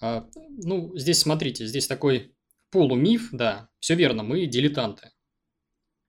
А, 0.00 0.28
ну, 0.34 0.96
здесь 0.96 1.20
смотрите, 1.20 1.66
здесь 1.66 1.86
такой 1.86 2.34
полумиф, 2.70 3.28
да, 3.32 3.68
все 3.80 3.94
верно, 3.94 4.22
мы 4.22 4.46
дилетанты. 4.46 5.10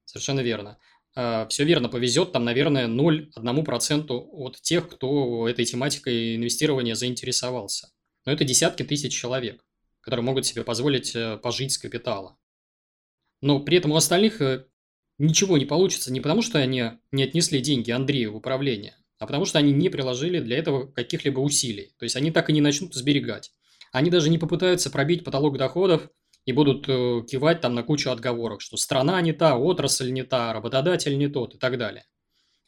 Совершенно 0.06 0.42
верно. 0.42 0.80
А, 1.16 1.48
все 1.48 1.64
верно, 1.64 1.90
повезет 1.90 2.32
там, 2.32 2.44
наверное, 2.44 2.88
0,1% 2.88 4.08
от 4.10 4.62
тех, 4.62 4.90
кто 4.90 5.48
этой 5.48 5.66
тематикой 5.66 6.36
инвестирования 6.36 6.96
заинтересовался. 6.96 7.92
Но 8.26 8.32
это 8.32 8.44
десятки 8.44 8.84
тысяч 8.84 9.14
человек, 9.14 9.64
которые 10.02 10.26
могут 10.26 10.46
себе 10.46 10.64
позволить 10.64 11.16
э, 11.16 11.38
пожить 11.38 11.74
с 11.74 11.78
капитала. 11.78 12.38
Но 13.42 13.60
при 13.60 13.78
этом 13.78 13.92
у 13.92 13.96
остальных 13.96 14.42
э, 14.42 14.66
ничего 15.18 15.58
не 15.58 15.66
получится 15.66 16.12
не 16.12 16.22
потому, 16.22 16.42
что 16.42 16.60
они 16.60 16.84
не 17.12 17.24
отнесли 17.24 17.62
деньги 17.62 17.92
Андрею 17.92 18.34
в 18.34 18.38
управление, 18.38 18.98
а 19.20 19.26
потому 19.26 19.46
что 19.46 19.60
они 19.60 19.72
не 19.72 19.90
приложили 19.90 20.40
для 20.40 20.58
этого 20.58 20.92
каких-либо 20.92 21.40
усилий. 21.40 21.94
То 21.98 22.04
есть 22.04 22.16
они 22.16 22.32
так 22.32 22.50
и 22.50 22.54
не 22.54 22.62
начнут 22.62 22.94
сберегать. 22.94 23.52
Они 23.92 24.10
даже 24.10 24.30
не 24.30 24.38
попытаются 24.38 24.90
пробить 24.90 25.24
потолок 25.24 25.58
доходов 25.58 26.10
и 26.46 26.52
будут 26.52 26.88
э, 26.88 27.22
кивать 27.30 27.62
там 27.62 27.76
на 27.76 27.84
кучу 27.84 28.10
отговорок, 28.10 28.62
что 28.62 28.78
страна 28.78 29.22
не 29.22 29.34
та, 29.34 29.58
отрасль 29.58 30.12
не 30.12 30.24
та, 30.24 30.54
работодатель 30.54 31.18
не 31.18 31.28
тот 31.28 31.56
и 31.56 31.58
так 31.58 31.78
далее. 31.78 32.06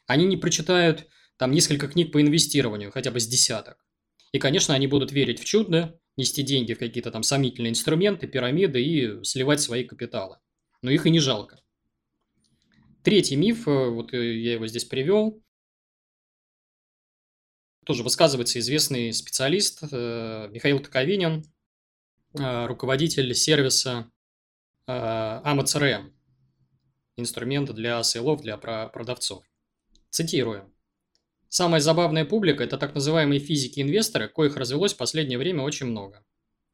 Они 0.06 0.24
не 0.26 0.36
прочитают 0.36 1.06
там 1.36 1.52
несколько 1.52 1.86
книг 1.86 2.12
по 2.12 2.20
инвестированию, 2.20 2.90
хотя 2.90 3.10
бы 3.10 3.20
с 3.20 3.26
десяток. 3.26 3.76
И, 4.32 4.38
конечно, 4.38 4.74
они 4.74 4.86
будут 4.86 5.12
верить 5.12 5.40
в 5.40 5.44
чудо, 5.44 6.00
нести 6.16 6.42
деньги 6.42 6.74
в 6.74 6.78
какие-то 6.78 7.10
там 7.10 7.22
сомнительные 7.22 7.70
инструменты, 7.70 8.26
пирамиды 8.26 8.82
и 8.82 9.22
сливать 9.24 9.60
свои 9.60 9.84
капиталы. 9.84 10.38
Но 10.82 10.90
их 10.90 11.06
и 11.06 11.10
не 11.10 11.20
жалко. 11.20 11.60
Третий 13.04 13.36
миф, 13.36 13.68
э, 13.68 13.88
вот 13.90 14.12
э, 14.12 14.38
я 14.38 14.54
его 14.54 14.66
здесь 14.66 14.84
привел, 14.84 15.42
тоже 17.88 18.02
высказывается 18.02 18.58
известный 18.58 19.14
специалист 19.14 19.82
э, 19.90 20.48
Михаил 20.50 20.78
Токовинин, 20.78 21.46
э, 22.34 22.66
руководитель 22.66 23.34
сервиса 23.34 24.10
э, 24.86 24.92
AMCRM, 24.92 26.12
инструмента 27.16 27.72
для 27.72 28.02
сейлов, 28.02 28.42
для 28.42 28.58
продавцов. 28.58 29.42
Цитирую. 30.10 30.70
Самая 31.48 31.80
забавная 31.80 32.26
публика– 32.26 32.62
это 32.64 32.76
так 32.76 32.94
называемые 32.94 33.40
физики-инвесторы, 33.40 34.28
коих 34.28 34.58
развелось 34.58 34.92
в 34.92 34.98
последнее 34.98 35.38
время 35.38 35.62
очень 35.62 35.86
много. 35.86 36.22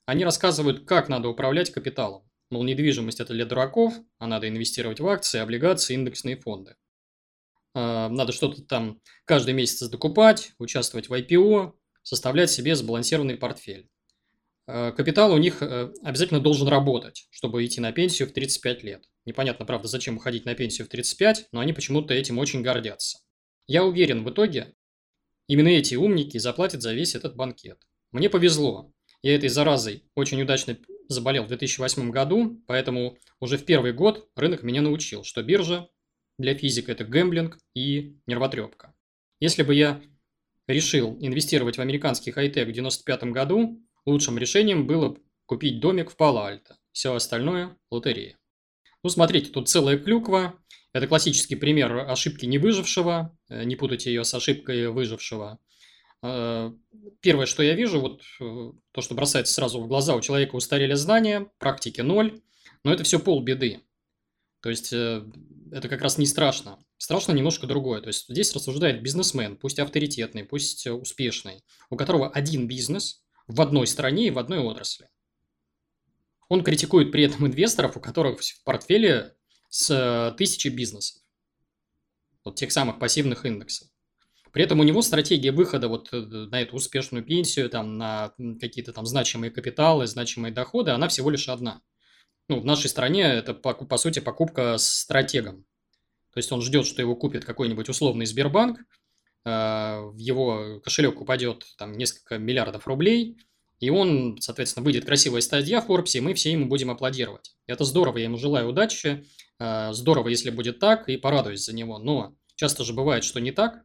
Они 0.06 0.24
рассказывают, 0.24 0.84
как 0.84 1.08
надо 1.08 1.28
управлять 1.28 1.70
капиталом. 1.70 2.28
Мол, 2.50 2.64
недвижимость– 2.64 3.20
это 3.20 3.34
для 3.34 3.46
дураков, 3.46 3.94
а 4.18 4.26
надо 4.26 4.48
инвестировать 4.48 4.98
в 4.98 5.06
акции, 5.06 5.38
облигации, 5.38 5.94
индексные 5.94 6.36
фонды. 6.36 6.74
А, 7.74 8.08
надо 8.08 8.32
что-то 8.32 8.62
там 8.62 9.00
каждый 9.24 9.54
месяц 9.54 9.88
докупать, 9.88 10.52
участвовать 10.58 11.08
в 11.08 11.12
IPO, 11.12 11.72
составлять 12.02 12.50
себе 12.50 12.76
сбалансированный 12.76 13.36
портфель. 13.36 13.90
А, 14.66 14.92
капитал 14.92 15.32
у 15.32 15.38
них 15.38 15.60
э, 15.62 15.92
обязательно 16.02 16.40
должен 16.40 16.68
работать, 16.68 17.26
чтобы 17.30 17.64
идти 17.66 17.80
на 17.80 17.92
пенсию 17.92 18.28
в 18.28 18.32
35 18.32 18.82
лет. 18.84 19.04
Непонятно, 19.26 19.66
правда, 19.66 19.88
зачем 19.88 20.16
уходить 20.16 20.44
на 20.44 20.54
пенсию 20.54 20.86
в 20.86 20.90
35, 20.90 21.48
но 21.52 21.60
они 21.60 21.72
почему-то 21.72 22.14
этим 22.14 22.38
очень 22.38 22.62
гордятся. 22.62 23.18
Я 23.66 23.84
уверен, 23.84 24.24
в 24.24 24.30
итоге 24.30 24.74
именно 25.48 25.68
эти 25.68 25.94
умники 25.96 26.38
заплатят 26.38 26.82
за 26.82 26.94
весь 26.94 27.14
этот 27.14 27.36
банкет. 27.36 27.78
Мне 28.12 28.30
повезло. 28.30 28.92
Я 29.22 29.34
этой 29.34 29.48
заразой 29.48 30.04
очень 30.14 30.40
удачно 30.40 30.78
заболел 31.08 31.44
в 31.44 31.48
2008 31.48 32.10
году, 32.10 32.62
поэтому 32.66 33.18
уже 33.40 33.58
в 33.58 33.64
первый 33.64 33.92
год 33.92 34.28
рынок 34.36 34.62
меня 34.62 34.82
научил, 34.82 35.24
что 35.24 35.42
биржа 35.42 35.88
для 36.38 36.54
физика 36.54 36.92
это 36.92 37.04
гэмблинг 37.04 37.58
и 37.74 38.18
нервотрепка. 38.26 38.94
Если 39.40 39.62
бы 39.62 39.74
я 39.74 40.00
решил 40.66 41.16
инвестировать 41.20 41.76
в 41.76 41.80
американский 41.80 42.30
хай-тек 42.30 42.68
в 42.68 42.72
95 42.72 43.24
году, 43.24 43.82
лучшим 44.06 44.38
решением 44.38 44.86
было 44.86 45.16
купить 45.46 45.80
домик 45.80 46.10
в 46.10 46.16
Пало-Альто. 46.16 46.76
Все 46.92 47.14
остальное– 47.14 47.76
лотерея. 47.90 48.38
Ну, 49.02 49.10
смотрите, 49.10 49.50
тут 49.50 49.68
целая 49.68 49.98
клюква. 49.98 50.58
Это 50.92 51.06
классический 51.06 51.56
пример 51.56 52.08
ошибки 52.08 52.46
не 52.46 52.58
выжившего. 52.58 53.36
Э, 53.48 53.64
не 53.64 53.76
путайте 53.76 54.10
ее 54.10 54.24
с 54.24 54.32
ошибкой 54.32 54.88
выжившего. 54.88 55.58
Э, 56.22 56.72
первое, 57.20 57.46
что 57.46 57.62
я 57.62 57.74
вижу, 57.74 58.00
вот 58.00 58.22
э, 58.40 58.72
то, 58.92 59.00
что 59.02 59.14
бросается 59.14 59.52
сразу 59.52 59.80
в 59.80 59.88
глаза, 59.88 60.14
у 60.14 60.20
человека 60.20 60.56
устарели 60.56 60.94
знания, 60.94 61.50
практики 61.58 62.00
ноль, 62.00 62.40
но 62.82 62.92
это 62.92 63.04
все 63.04 63.18
полбеды. 63.18 63.80
То 64.64 64.70
есть 64.70 64.94
э, 64.94 65.22
это 65.72 65.90
как 65.90 66.00
раз 66.00 66.16
не 66.16 66.24
страшно. 66.24 66.78
Страшно 66.96 67.32
немножко 67.32 67.66
другое. 67.66 68.00
То 68.00 68.06
есть 68.08 68.30
здесь 68.30 68.54
рассуждает 68.54 69.02
бизнесмен, 69.02 69.58
пусть 69.58 69.78
авторитетный, 69.78 70.42
пусть 70.42 70.86
успешный, 70.86 71.62
у 71.90 71.96
которого 71.98 72.30
один 72.30 72.66
бизнес 72.66 73.22
в 73.46 73.60
одной 73.60 73.86
стране 73.86 74.28
и 74.28 74.30
в 74.30 74.38
одной 74.38 74.60
отрасли. 74.60 75.10
Он 76.48 76.64
критикует 76.64 77.12
при 77.12 77.24
этом 77.24 77.46
инвесторов, 77.46 77.98
у 77.98 78.00
которых 78.00 78.40
в 78.40 78.64
портфеле 78.64 79.34
с 79.68 80.34
тысячи 80.38 80.68
бизнесов. 80.68 81.20
Вот 82.42 82.56
тех 82.56 82.72
самых 82.72 82.98
пассивных 82.98 83.44
индексов. 83.44 83.88
При 84.50 84.64
этом 84.64 84.80
у 84.80 84.84
него 84.84 85.02
стратегия 85.02 85.52
выхода 85.52 85.88
вот 85.88 86.08
э, 86.10 86.16
на 86.22 86.62
эту 86.62 86.76
успешную 86.76 87.22
пенсию, 87.22 87.68
там, 87.68 87.98
на 87.98 88.32
какие-то 88.58 88.94
там 88.94 89.04
значимые 89.04 89.50
капиталы, 89.50 90.06
значимые 90.06 90.54
доходы, 90.54 90.92
она 90.92 91.08
всего 91.08 91.28
лишь 91.28 91.50
одна– 91.50 91.82
ну, 92.48 92.60
в 92.60 92.64
нашей 92.64 92.88
стране 92.88 93.22
это, 93.22 93.54
по, 93.54 93.74
по 93.74 93.96
сути, 93.96 94.18
покупка 94.18 94.76
с 94.76 94.86
стратегом. 94.86 95.64
То 96.32 96.38
есть 96.38 96.50
он 96.52 96.60
ждет, 96.60 96.86
что 96.86 97.00
его 97.00 97.16
купит 97.16 97.44
какой-нибудь 97.44 97.88
условный 97.88 98.26
Сбербанк, 98.26 98.80
э, 99.44 100.00
в 100.00 100.16
его 100.16 100.80
кошелек 100.80 101.20
упадет 101.20 101.64
там 101.78 101.92
несколько 101.92 102.38
миллиардов 102.38 102.86
рублей, 102.86 103.38
и 103.80 103.88
он, 103.90 104.38
соответственно, 104.40 104.84
выйдет 104.84 105.04
красивая 105.04 105.40
стадия 105.40 105.80
в 105.80 105.86
Форбсе, 105.86 106.18
и 106.18 106.20
мы 106.20 106.34
все 106.34 106.52
ему 106.52 106.66
будем 106.66 106.90
аплодировать. 106.90 107.54
Это 107.66 107.84
здорово, 107.84 108.18
я 108.18 108.24
ему 108.24 108.36
желаю 108.36 108.68
удачи, 108.68 109.26
э, 109.58 109.92
здорово, 109.92 110.28
если 110.28 110.50
будет 110.50 110.80
так, 110.80 111.08
и 111.08 111.16
порадуюсь 111.16 111.64
за 111.64 111.74
него. 111.74 111.98
Но 111.98 112.36
часто 112.56 112.84
же 112.84 112.92
бывает, 112.92 113.24
что 113.24 113.40
не 113.40 113.52
так. 113.52 113.84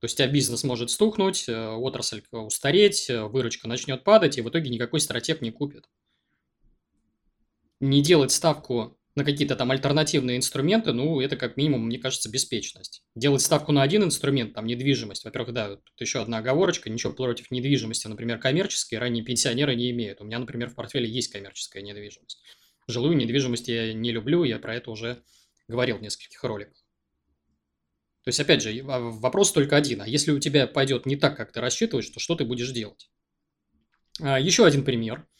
То 0.00 0.04
есть, 0.04 0.16
тебя 0.16 0.28
бизнес 0.28 0.62
может 0.62 0.90
стухнуть, 0.90 1.48
э, 1.48 1.68
отрасль 1.70 2.22
устареть, 2.32 3.08
выручка 3.08 3.66
начнет 3.66 4.04
падать, 4.04 4.36
и 4.36 4.42
в 4.42 4.48
итоге 4.48 4.68
никакой 4.68 5.00
стратег 5.00 5.40
не 5.40 5.52
купит 5.52 5.86
не 7.80 8.02
делать 8.02 8.32
ставку 8.32 8.98
на 9.14 9.24
какие-то 9.24 9.56
там 9.56 9.70
альтернативные 9.72 10.36
инструменты, 10.36 10.92
ну, 10.92 11.20
это 11.20 11.36
как 11.36 11.56
минимум, 11.56 11.86
мне 11.86 11.98
кажется, 11.98 12.30
беспечность. 12.30 13.02
Делать 13.16 13.42
ставку 13.42 13.72
на 13.72 13.82
один 13.82 14.04
инструмент, 14.04 14.54
там, 14.54 14.66
недвижимость, 14.66 15.24
во-первых, 15.24 15.52
да, 15.52 15.76
тут 15.76 16.00
еще 16.00 16.22
одна 16.22 16.38
оговорочка, 16.38 16.88
ничего 16.88 17.12
против 17.12 17.50
недвижимости, 17.50 18.06
например, 18.06 18.38
коммерческой, 18.38 18.98
ранние 18.98 19.24
пенсионеры 19.24 19.74
не 19.74 19.90
имеют. 19.90 20.20
У 20.20 20.24
меня, 20.24 20.38
например, 20.38 20.70
в 20.70 20.76
портфеле 20.76 21.10
есть 21.10 21.32
коммерческая 21.32 21.82
недвижимость. 21.82 22.40
Жилую 22.86 23.16
недвижимость 23.16 23.68
я 23.68 23.92
не 23.92 24.12
люблю, 24.12 24.44
я 24.44 24.58
про 24.58 24.76
это 24.76 24.90
уже 24.90 25.22
говорил 25.66 25.98
в 25.98 26.02
нескольких 26.02 26.42
роликах. 26.44 26.76
То 28.22 28.28
есть, 28.28 28.40
опять 28.40 28.62
же, 28.62 28.82
вопрос 28.84 29.52
только 29.52 29.76
один. 29.76 30.02
А 30.02 30.06
если 30.06 30.30
у 30.30 30.38
тебя 30.38 30.66
пойдет 30.66 31.06
не 31.06 31.16
так, 31.16 31.36
как 31.36 31.50
ты 31.50 31.60
рассчитываешь, 31.60 32.08
то 32.08 32.20
что 32.20 32.36
ты 32.36 32.44
будешь 32.44 32.70
делать? 32.70 33.10
А, 34.20 34.38
еще 34.38 34.64
один 34.64 34.84
пример– 34.84 35.26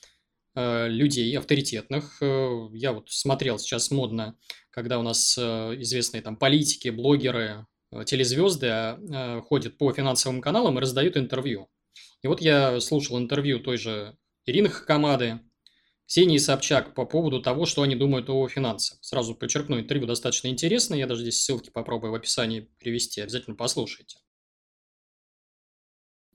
людей 0.88 1.36
авторитетных. 1.38 2.18
Э, 2.20 2.68
я 2.72 2.92
вот 2.92 3.10
смотрел 3.10 3.58
сейчас 3.58 3.90
модно, 3.90 4.36
когда 4.70 4.98
у 4.98 5.02
нас 5.02 5.36
э, 5.38 5.42
известные 5.80 6.22
там 6.22 6.36
политики, 6.36 6.88
блогеры, 6.88 7.66
телезвезды 8.04 8.98
ходят 9.46 9.78
по 9.78 9.90
финансовым 9.94 10.42
каналам 10.42 10.76
и 10.76 10.80
раздают 10.82 11.16
интервью. 11.16 11.68
И 12.22 12.28
вот 12.28 12.42
я 12.42 12.80
слушал 12.80 13.18
интервью 13.18 13.60
той 13.60 13.78
же 13.78 14.14
Ирины 14.44 14.68
Хакамады, 14.68 15.40
Ксении 16.06 16.38
Собчак 16.38 16.94
по 16.94 17.04
поводу 17.04 17.42
того, 17.42 17.66
что 17.66 17.82
они 17.82 17.94
думают 17.94 18.30
о 18.30 18.48
финансах. 18.48 18.98
Сразу 19.02 19.34
подчеркну, 19.34 19.78
интервью 19.78 20.06
достаточно 20.06 20.48
интересное, 20.48 20.98
я 20.98 21.06
даже 21.06 21.20
здесь 21.22 21.42
ссылки 21.42 21.70
попробую 21.70 22.12
в 22.12 22.14
описании 22.14 22.68
привести, 22.78 23.20
обязательно 23.20 23.56
послушайте. 23.56 24.18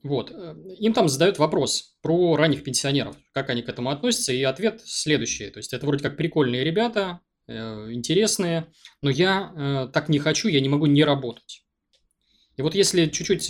Вот. 0.04 0.30
Э, 0.32 0.54
им 0.78 0.92
там 0.92 1.08
задают 1.08 1.38
вопрос 1.38 1.96
про 2.02 2.36
ранних 2.36 2.62
пенсионеров, 2.62 3.16
как 3.32 3.48
они 3.48 3.62
к 3.62 3.68
этому 3.70 3.90
относятся, 3.90 4.32
и 4.34 4.42
ответ 4.42 4.82
следующий. 4.84 5.50
То 5.50 5.58
есть 5.58 5.72
это 5.72 5.86
вроде 5.86 6.04
как 6.04 6.18
прикольные 6.18 6.62
ребята, 6.62 7.20
э, 7.48 7.90
интересные, 7.90 8.70
но 9.00 9.08
я 9.08 9.52
э, 9.56 9.88
так 9.92 10.10
не 10.10 10.18
хочу, 10.18 10.48
я 10.48 10.60
не 10.60 10.68
могу 10.68 10.84
не 10.84 11.02
работать. 11.04 11.64
И 12.56 12.62
вот 12.62 12.74
если 12.74 13.06
чуть-чуть, 13.06 13.48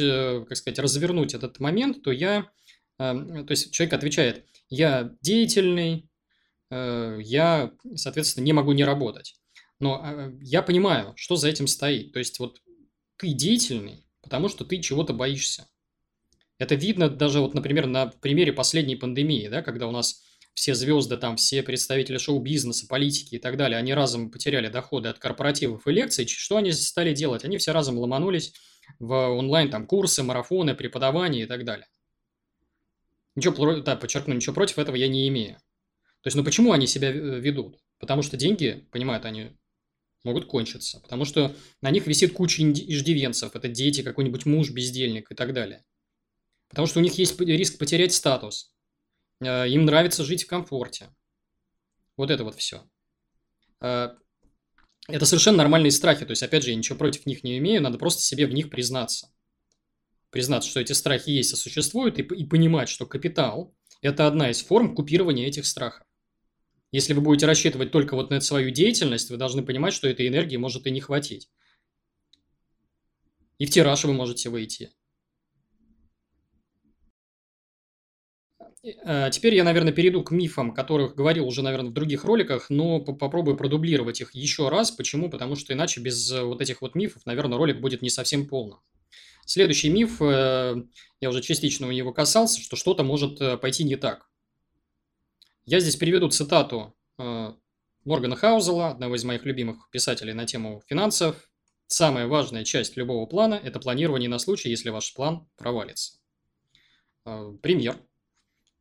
как 0.48 0.56
сказать, 0.56 0.78
развернуть 0.78 1.34
этот 1.34 1.60
момент, 1.60 2.02
то 2.02 2.10
я, 2.10 2.50
то 2.96 3.46
есть 3.50 3.70
человек 3.70 3.92
отвечает, 3.92 4.46
я 4.70 5.14
деятельный, 5.20 6.08
я, 6.70 7.70
соответственно, 7.96 8.44
не 8.44 8.54
могу 8.54 8.72
не 8.72 8.82
работать. 8.82 9.34
Но 9.78 10.32
я 10.40 10.62
понимаю, 10.62 11.12
что 11.16 11.36
за 11.36 11.50
этим 11.50 11.66
стоит. 11.66 12.14
То 12.14 12.18
есть 12.18 12.38
вот 12.38 12.62
ты 13.18 13.34
деятельный, 13.34 14.06
потому 14.22 14.48
что 14.48 14.64
ты 14.64 14.80
чего-то 14.80 15.12
боишься. 15.12 15.68
Это 16.58 16.74
видно 16.74 17.08
даже, 17.08 17.40
вот, 17.40 17.54
например, 17.54 17.86
на 17.86 18.06
примере 18.06 18.52
последней 18.52 18.96
пандемии, 18.96 19.48
да, 19.48 19.62
когда 19.62 19.88
у 19.88 19.90
нас 19.90 20.22
все 20.54 20.74
звезды, 20.74 21.16
там, 21.16 21.36
все 21.36 21.62
представители 21.62 22.16
шоу-бизнеса, 22.16 22.86
политики 22.88 23.34
и 23.34 23.38
так 23.38 23.56
далее, 23.56 23.76
они 23.76 23.92
разом 23.92 24.30
потеряли 24.30 24.68
доходы 24.68 25.08
от 25.08 25.18
корпоративов 25.18 25.86
и 25.86 25.92
лекций, 25.92 26.26
что 26.28 26.56
они 26.56 26.70
стали 26.72 27.12
делать? 27.12 27.44
Они 27.44 27.58
все 27.58 27.72
разом 27.72 27.98
ломанулись 27.98 28.54
в 29.00 29.12
онлайн 29.12 29.70
там 29.70 29.86
курсы, 29.86 30.22
марафоны, 30.22 30.74
преподавание 30.74 31.44
и 31.44 31.46
так 31.46 31.64
далее. 31.64 31.88
Ничего, 33.34 33.80
да, 33.80 33.96
подчеркну, 33.96 34.34
ничего 34.34 34.54
против 34.54 34.78
этого 34.78 34.94
я 34.94 35.08
не 35.08 35.26
имею. 35.28 35.56
То 36.22 36.28
есть, 36.28 36.36
ну 36.36 36.44
почему 36.44 36.72
они 36.72 36.86
себя 36.86 37.10
ведут? 37.10 37.78
Потому 37.98 38.22
что 38.22 38.36
деньги, 38.36 38.86
понимают 38.92 39.24
они, 39.24 39.50
могут 40.22 40.46
кончиться. 40.46 41.00
Потому 41.00 41.24
что 41.24 41.54
на 41.80 41.90
них 41.90 42.06
висит 42.06 42.32
куча 42.32 42.62
иждивенцев. 42.62 43.54
Это 43.56 43.68
дети, 43.68 44.02
какой-нибудь 44.02 44.46
муж, 44.46 44.70
бездельник 44.70 45.30
и 45.30 45.34
так 45.34 45.52
далее. 45.52 45.84
Потому 46.74 46.88
что 46.88 46.98
у 46.98 47.02
них 47.04 47.16
есть 47.18 47.38
риск 47.40 47.78
потерять 47.78 48.12
статус. 48.12 48.74
Э, 49.40 49.68
им 49.68 49.84
нравится 49.84 50.24
жить 50.24 50.42
в 50.42 50.48
комфорте. 50.48 51.14
Вот 52.16 52.32
это 52.32 52.42
вот 52.42 52.56
все. 52.56 52.82
Э, 53.80 54.08
это 55.06 55.24
совершенно 55.24 55.58
нормальные 55.58 55.92
страхи. 55.92 56.26
То 56.26 56.32
есть, 56.32 56.42
опять 56.42 56.64
же, 56.64 56.70
я 56.70 56.76
ничего 56.76 56.98
против 56.98 57.26
них 57.26 57.44
не 57.44 57.58
имею. 57.58 57.80
Надо 57.80 57.96
просто 57.96 58.22
себе 58.22 58.48
в 58.48 58.52
них 58.52 58.70
признаться. 58.70 59.32
Признаться, 60.30 60.68
что 60.68 60.80
эти 60.80 60.90
страхи 60.90 61.30
есть 61.30 61.52
и 61.52 61.56
существуют, 61.56 62.18
и, 62.18 62.44
понимать, 62.44 62.88
что 62.88 63.06
капитал– 63.06 63.72
это 64.02 64.26
одна 64.26 64.50
из 64.50 64.60
форм 64.60 64.96
купирования 64.96 65.46
этих 65.46 65.66
страхов. 65.66 66.04
Если 66.90 67.12
вы 67.12 67.20
будете 67.20 67.46
рассчитывать 67.46 67.92
только 67.92 68.16
вот 68.16 68.30
на 68.30 68.40
свою 68.40 68.70
деятельность, 68.70 69.30
вы 69.30 69.36
должны 69.36 69.64
понимать, 69.64 69.94
что 69.94 70.08
этой 70.08 70.26
энергии 70.26 70.56
может 70.56 70.88
и 70.88 70.90
не 70.90 71.00
хватить. 71.00 71.48
И 73.58 73.66
в 73.66 73.70
тираж 73.70 74.04
вы 74.04 74.12
можете 74.12 74.48
выйти. 74.50 74.90
Теперь 79.30 79.54
я, 79.54 79.64
наверное, 79.64 79.92
перейду 79.92 80.22
к 80.22 80.30
мифам, 80.30 80.74
которых 80.74 81.14
говорил 81.14 81.46
уже, 81.46 81.62
наверное, 81.62 81.90
в 81.90 81.94
других 81.94 82.24
роликах, 82.24 82.68
но 82.68 83.00
попробую 83.00 83.56
продублировать 83.56 84.20
их 84.20 84.34
еще 84.34 84.68
раз. 84.68 84.90
Почему? 84.90 85.30
Потому 85.30 85.56
что 85.56 85.72
иначе 85.72 86.00
без 86.00 86.30
э, 86.30 86.42
вот 86.42 86.60
этих 86.60 86.82
вот 86.82 86.94
мифов, 86.94 87.24
наверное, 87.24 87.56
ролик 87.56 87.80
будет 87.80 88.02
не 88.02 88.10
совсем 88.10 88.46
полным. 88.46 88.80
Следующий 89.46 89.88
миф, 89.88 90.20
э, 90.20 90.76
я 91.20 91.28
уже 91.28 91.40
частично 91.40 91.86
у 91.86 91.92
него 91.92 92.12
касался, 92.12 92.60
что 92.60 92.76
что-то 92.76 93.04
может 93.04 93.38
пойти 93.60 93.84
не 93.84 93.96
так. 93.96 94.28
Я 95.66 95.80
здесь 95.80 95.96
приведу 95.96 96.28
цитату 96.28 96.94
э, 97.18 97.52
Моргана 98.04 98.36
Хаузела, 98.36 98.90
одного 98.90 99.16
из 99.16 99.24
моих 99.24 99.46
любимых 99.46 99.88
писателей 99.90 100.34
на 100.34 100.44
тему 100.44 100.82
финансов. 100.86 101.50
Самая 101.86 102.26
важная 102.26 102.64
часть 102.64 102.98
любого 102.98 103.24
плана– 103.24 103.54
это 103.64 103.80
планирование 103.80 104.28
на 104.28 104.38
случай, 104.38 104.68
если 104.68 104.90
ваш 104.90 105.14
план 105.14 105.48
провалится. 105.56 106.18
Э, 107.24 107.52
пример. 107.62 107.96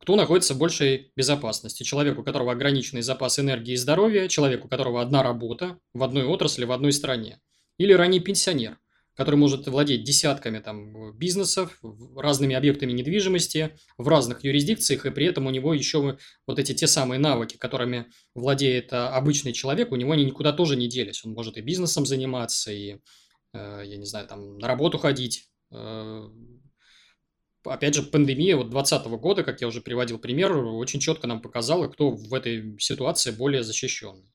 Кто 0.04 0.16
находится 0.16 0.52
в 0.52 0.58
большей 0.58 1.12
безопасности? 1.16 1.82
Человек, 1.82 2.18
у 2.18 2.22
которого 2.22 2.52
ограниченный 2.52 3.00
запас 3.00 3.38
энергии 3.38 3.72
и 3.72 3.76
здоровья, 3.76 4.28
человек, 4.28 4.62
у 4.66 4.68
которого 4.68 5.00
одна 5.00 5.22
работа 5.22 5.78
в 5.94 6.02
одной 6.02 6.24
отрасли, 6.24 6.66
в 6.66 6.72
одной 6.72 6.92
стране. 6.92 7.40
Или 7.78 7.94
ранний 7.94 8.20
пенсионер, 8.20 8.78
который 9.14 9.36
может 9.36 9.66
владеть 9.66 10.04
десятками 10.04 10.58
там, 10.58 11.16
бизнесов, 11.16 11.80
разными 12.18 12.54
объектами 12.54 12.92
недвижимости 12.92 13.78
в 13.96 14.06
разных 14.06 14.44
юрисдикциях, 14.44 15.06
и 15.06 15.10
при 15.10 15.24
этом 15.24 15.46
у 15.46 15.50
него 15.50 15.72
еще 15.72 16.18
вот 16.46 16.58
эти 16.58 16.74
те 16.74 16.86
самые 16.86 17.18
навыки, 17.18 17.56
которыми 17.56 18.04
владеет 18.34 18.92
а, 18.92 19.16
обычный 19.16 19.54
человек, 19.54 19.90
у 19.90 19.96
него 19.96 20.12
они 20.12 20.26
никуда 20.26 20.52
тоже 20.52 20.76
не 20.76 20.86
делись. 20.86 21.24
Он 21.24 21.32
может 21.32 21.56
и 21.56 21.62
бизнесом 21.62 22.04
заниматься, 22.04 22.70
и, 22.70 22.98
э, 23.54 23.82
я 23.86 23.96
не 23.96 24.04
знаю, 24.04 24.28
там, 24.28 24.58
на 24.58 24.68
работу 24.68 24.98
ходить. 24.98 25.48
Э, 27.64 27.70
опять 27.70 27.94
же, 27.94 28.02
пандемия 28.02 28.56
вот 28.56 28.70
2020 28.70 29.06
года, 29.20 29.44
как 29.44 29.60
я 29.60 29.68
уже 29.68 29.80
приводил 29.80 30.18
пример, 30.18 30.56
очень 30.56 31.00
четко 31.00 31.26
нам 31.26 31.40
показала, 31.40 31.88
кто 31.88 32.10
в 32.10 32.32
этой 32.34 32.78
ситуации 32.78 33.30
более 33.30 33.62
защищенный. 33.62 34.30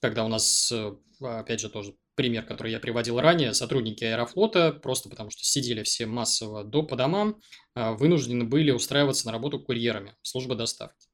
Когда 0.00 0.24
у 0.24 0.28
нас, 0.28 0.70
э, 0.72 0.96
опять 1.20 1.60
же, 1.60 1.70
тоже 1.70 1.94
пример, 2.16 2.44
который 2.44 2.72
я 2.72 2.80
приводил 2.80 3.20
ранее, 3.20 3.54
сотрудники 3.54 4.02
Аэрофлота, 4.02 4.72
просто 4.72 5.08
потому 5.08 5.30
что 5.30 5.44
сидели 5.44 5.82
все 5.82 6.06
массово 6.06 6.64
до 6.64 6.82
по 6.82 6.96
домам, 6.96 7.40
а, 7.74 7.92
вынуждены 7.92 8.44
были 8.44 8.70
устраиваться 8.70 9.26
на 9.26 9.32
работу 9.32 9.60
курьерами, 9.60 10.16
служба 10.22 10.56
доставки. 10.56 11.08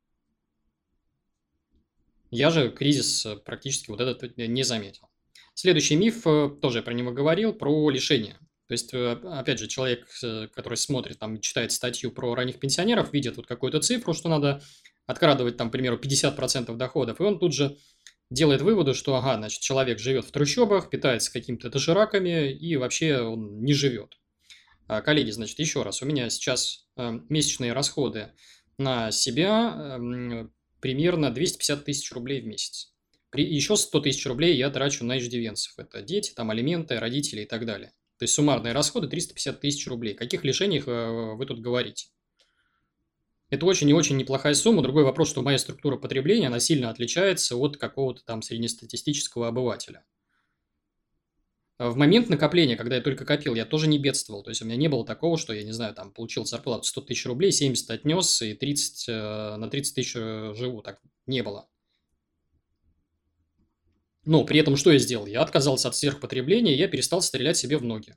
Я 2.31 2.51
же 2.51 2.71
кризис 2.71 3.27
э, 3.27 3.37
практически 3.37 3.91
вот 3.91 4.01
этот 4.01 4.39
не 4.39 4.63
заметил. 4.63 5.09
Следующий 5.55 5.97
миф, 5.97 6.27
э, 6.27 6.51
тоже 6.63 6.79
я 6.79 6.83
про 6.83 6.95
него 6.95 7.13
говорил, 7.13 7.53
про 7.53 7.91
лишение. 7.91 8.39
То 8.73 8.75
есть, 8.75 8.95
э, 8.95 9.21
опять 9.25 9.59
же, 9.59 9.69
человек, 9.69 10.09
который 10.55 10.79
смотрит, 10.79 11.19
там, 11.19 11.39
читает 11.43 11.73
статью 11.73 12.11
про 12.11 12.35
ранних 12.35 12.59
пенсионеров, 12.59 13.13
видит 13.13 13.37
вот 13.37 13.47
какую-то 13.47 13.81
цифру, 13.81 14.15
что 14.15 14.31
надо 14.31 14.63
открадывать, 15.05 15.59
там, 15.59 15.69
к 15.69 15.73
примеру, 15.73 15.99
50% 15.99 16.75
доходов, 16.79 17.21
и 17.21 17.23
он 17.23 17.39
тут 17.39 17.53
же 17.53 17.77
делает 18.31 18.63
выводы, 18.63 18.95
что, 18.95 19.15
ага, 19.17 19.37
значит, 19.37 19.61
человек 19.61 19.99
живет 19.99 20.25
в 20.25 20.31
трущобах, 20.31 20.89
питается 20.89 21.31
какими-то 21.31 21.69
дошираками 21.69 22.51
и 22.51 22.77
вообще 22.77 23.19
он 23.19 23.63
не 23.63 23.75
живет. 23.75 24.17
А, 24.89 25.03
коллеги, 25.03 25.33
значит, 25.33 25.59
еще 25.59 25.83
раз, 25.83 26.01
у 26.01 26.07
меня 26.07 26.31
сейчас 26.31 26.87
э, 26.97 27.13
месячные 27.29 27.75
расходы 27.75 28.33
на 28.79 29.11
себя 29.11 29.99
э, 30.01 30.49
примерно 30.81 31.31
250 31.31 31.85
тысяч 31.85 32.11
рублей 32.13 32.41
в 32.41 32.47
месяц. 32.47 32.95
При, 33.29 33.45
еще 33.45 33.77
100 33.77 34.01
тысяч 34.01 34.25
рублей 34.25 34.57
я 34.57 34.71
трачу 34.71 35.05
на 35.05 35.19
иждивенцев. 35.19 35.79
Это 35.79 36.01
дети, 36.01 36.33
там 36.33 36.51
алименты, 36.51 36.99
родители 36.99 37.43
и 37.43 37.47
так 37.47 37.67
далее. 37.67 37.93
То 38.23 38.25
есть 38.25 38.35
суммарные 38.35 38.73
расходы 38.73 39.09
350 39.09 39.61
тысяч 39.61 39.85
рублей. 39.89 40.15
О 40.15 40.17
каких 40.17 40.45
лишениях 40.45 40.87
э, 40.87 41.35
вы 41.35 41.45
тут 41.45 41.59
говорите? 41.59 42.07
Это 43.51 43.67
очень 43.67 43.91
и 43.91 43.93
очень 43.93 44.17
неплохая 44.17 44.55
сумма. 44.55 44.81
Другой 44.81 45.03
вопрос, 45.03 45.29
что 45.29 45.43
моя 45.43 45.59
структура 45.59 45.97
потребления, 45.97 46.47
она 46.47 46.61
сильно 46.61 46.89
отличается 46.89 47.57
от 47.57 47.79
какого-то 47.79 48.23
там 48.25 48.41
среднестатистического 48.41 49.49
обывателя. 49.49 50.05
А 51.79 51.91
в 51.91 51.97
момент 51.97 52.29
накопления, 52.29 52.77
когда 52.77 52.95
я 52.95 53.03
только 53.03 53.25
копил, 53.25 53.57
я 53.57 53.65
тоже 53.65 53.89
не 53.89 53.99
бедствовал. 53.99 54.45
То 54.45 54.51
есть 54.51 54.63
у 54.63 54.67
меня 54.67 54.77
не 54.77 54.87
было 54.87 55.05
такого, 55.05 55.37
что 55.37 55.53
я, 55.53 55.65
не 55.65 55.73
знаю, 55.73 55.93
там 55.93 56.13
получил 56.13 56.45
зарплату 56.45 56.85
100 56.85 57.01
тысяч 57.01 57.27
рублей, 57.27 57.51
70 57.51 57.91
отнес 57.91 58.41
и 58.41 58.55
30, 58.55 59.09
э, 59.09 59.57
на 59.57 59.69
30 59.69 59.97
тысяч 59.97 60.15
э, 60.15 60.55
живу. 60.55 60.81
Так 60.81 61.01
не 61.27 61.43
было. 61.43 61.69
Но 64.25 64.45
при 64.45 64.61
этом 64.61 64.77
что 64.77 64.93
я 64.93 64.99
сделал? 64.99 65.27
Я 65.27 65.43
отказался 65.43 65.89
от 65.89 65.97
сверхпотребления, 65.97 66.75
я 66.75 66.89
перестал 66.89 67.23
стрелять 67.23 67.57
себе 67.57 67.77
в 67.77 67.85
ноги. 67.85 68.15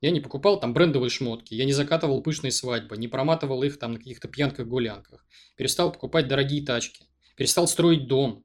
Я 0.00 0.10
не 0.10 0.20
покупал 0.20 0.60
там 0.60 0.74
брендовые 0.74 1.10
шмотки, 1.10 1.54
я 1.54 1.64
не 1.64 1.72
закатывал 1.72 2.22
пышные 2.22 2.50
свадьбы, 2.50 2.96
не 2.96 3.08
проматывал 3.08 3.62
их 3.62 3.78
там 3.78 3.92
на 3.92 3.98
каких-то 3.98 4.28
пьянках-гулянках. 4.28 5.24
Перестал 5.56 5.92
покупать 5.92 6.28
дорогие 6.28 6.64
тачки, 6.64 7.06
перестал 7.36 7.68
строить 7.68 8.06
дом. 8.06 8.44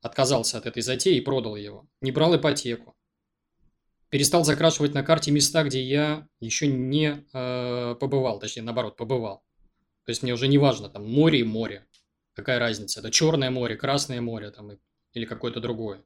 Отказался 0.00 0.56
от 0.56 0.66
этой 0.66 0.82
затеи 0.82 1.18
и 1.18 1.20
продал 1.20 1.56
его. 1.56 1.86
Не 2.00 2.10
брал 2.10 2.34
ипотеку. 2.34 2.96
Перестал 4.08 4.44
закрашивать 4.44 4.94
на 4.94 5.02
карте 5.02 5.30
места, 5.30 5.62
где 5.62 5.82
я 5.82 6.26
еще 6.40 6.66
не 6.66 7.24
э, 7.32 7.94
побывал, 8.00 8.40
точнее, 8.40 8.62
наоборот, 8.62 8.96
побывал. 8.96 9.44
То 10.04 10.10
есть 10.10 10.22
мне 10.22 10.32
уже 10.32 10.48
не 10.48 10.58
важно, 10.58 10.88
там 10.88 11.08
море 11.08 11.40
и 11.40 11.44
море. 11.44 11.86
Какая 12.34 12.58
разница? 12.58 13.00
Это 13.00 13.10
черное 13.10 13.50
море, 13.50 13.76
красное 13.76 14.20
море 14.20 14.50
там, 14.50 14.72
или 15.12 15.24
какое-то 15.24 15.60
другое. 15.60 16.04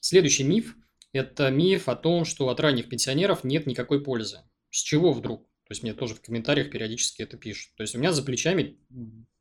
Следующий 0.00 0.44
миф– 0.44 0.76
это 1.12 1.50
миф 1.50 1.88
о 1.88 1.96
том, 1.96 2.24
что 2.24 2.48
от 2.48 2.60
ранних 2.60 2.88
пенсионеров 2.88 3.44
нет 3.44 3.66
никакой 3.66 4.02
пользы. 4.02 4.42
С 4.70 4.80
чего 4.80 5.12
вдруг? 5.12 5.44
То 5.64 5.72
есть 5.72 5.82
мне 5.82 5.92
тоже 5.92 6.14
в 6.14 6.22
комментариях 6.22 6.70
периодически 6.70 7.22
это 7.22 7.36
пишут. 7.36 7.74
То 7.76 7.82
есть 7.82 7.94
у 7.94 7.98
меня 7.98 8.12
за 8.12 8.22
плечами 8.22 8.78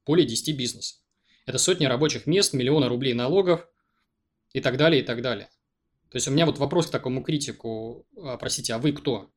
более 0.06 0.28
10 0.28 0.58
бизнесов. 0.58 1.00
Это 1.46 1.58
сотни 1.58 1.86
рабочих 1.86 2.28
мест, 2.28 2.54
миллионы 2.54 2.90
рублей 2.90 3.14
налогов 3.14 3.66
и 4.52 4.60
так 4.60 4.78
далее, 4.78 5.02
и 5.02 5.06
так 5.06 5.22
далее. 5.22 5.50
То 6.10 6.18
есть 6.18 6.28
у 6.28 6.32
меня 6.32 6.46
вот 6.46 6.58
вопрос 6.58 6.88
к 6.88 6.92
такому 6.92 7.24
критику, 7.24 8.06
а, 8.18 8.38
простите, 8.38 8.74
а 8.74 8.78
вы 8.78 8.92
кто? 8.92 9.32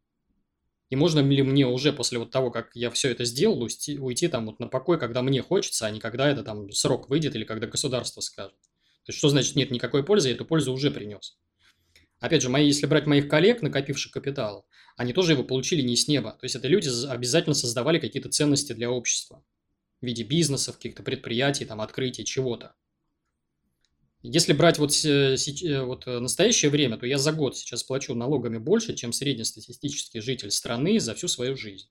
И 0.90 0.96
можно 0.96 1.20
ли 1.20 1.42
мне 1.42 1.66
уже 1.66 1.92
после 1.92 2.18
вот 2.18 2.32
того, 2.32 2.50
как 2.50 2.70
я 2.74 2.90
все 2.90 3.10
это 3.10 3.24
сделал, 3.24 3.62
уйти, 3.62 3.98
уйти 3.98 4.26
там 4.26 4.46
вот 4.46 4.58
на 4.58 4.66
покой, 4.66 4.98
когда 4.98 5.22
мне 5.22 5.40
хочется, 5.40 5.86
а 5.86 5.90
не 5.90 6.00
когда 6.00 6.28
это 6.28 6.42
там 6.42 6.70
срок 6.72 7.08
выйдет 7.08 7.36
или 7.36 7.44
когда 7.44 7.68
государство 7.68 8.20
скажет? 8.20 8.58
То 9.04 9.10
есть 9.10 9.18
что 9.18 9.28
значит 9.28 9.54
нет 9.54 9.70
никакой 9.70 10.04
пользы, 10.04 10.28
я 10.28 10.34
эту 10.34 10.44
пользу 10.44 10.72
уже 10.72 10.90
принес. 10.90 11.38
Опять 12.18 12.42
же, 12.42 12.48
мои, 12.48 12.66
если 12.66 12.86
брать 12.86 13.06
моих 13.06 13.28
коллег, 13.28 13.62
накопивших 13.62 14.12
капитал, 14.12 14.66
они 14.96 15.12
тоже 15.12 15.32
его 15.32 15.44
получили 15.44 15.80
не 15.80 15.96
с 15.96 16.08
неба. 16.08 16.32
То 16.32 16.44
есть 16.44 16.56
это 16.56 16.66
люди 16.66 16.90
обязательно 17.08 17.54
создавали 17.54 17.98
какие-то 17.98 18.28
ценности 18.28 18.72
для 18.72 18.90
общества 18.90 19.44
в 20.02 20.06
виде 20.06 20.24
бизнесов, 20.24 20.76
каких-то 20.76 21.02
предприятий, 21.02 21.64
там, 21.64 21.80
открытий, 21.80 22.24
чего-то. 22.24 22.74
Если 24.22 24.52
брать 24.52 24.78
вот, 24.78 24.92
э, 25.04 25.36
вот 25.82 26.06
э, 26.06 26.18
настоящее 26.18 26.70
время, 26.70 26.98
то 26.98 27.06
я 27.06 27.18
за 27.18 27.32
год 27.32 27.56
сейчас 27.56 27.82
плачу 27.82 28.14
налогами 28.14 28.58
больше, 28.58 28.94
чем 28.94 29.12
среднестатистический 29.12 30.20
житель 30.20 30.50
страны 30.50 31.00
за 31.00 31.14
всю 31.14 31.28
свою 31.28 31.56
жизнь. 31.56 31.88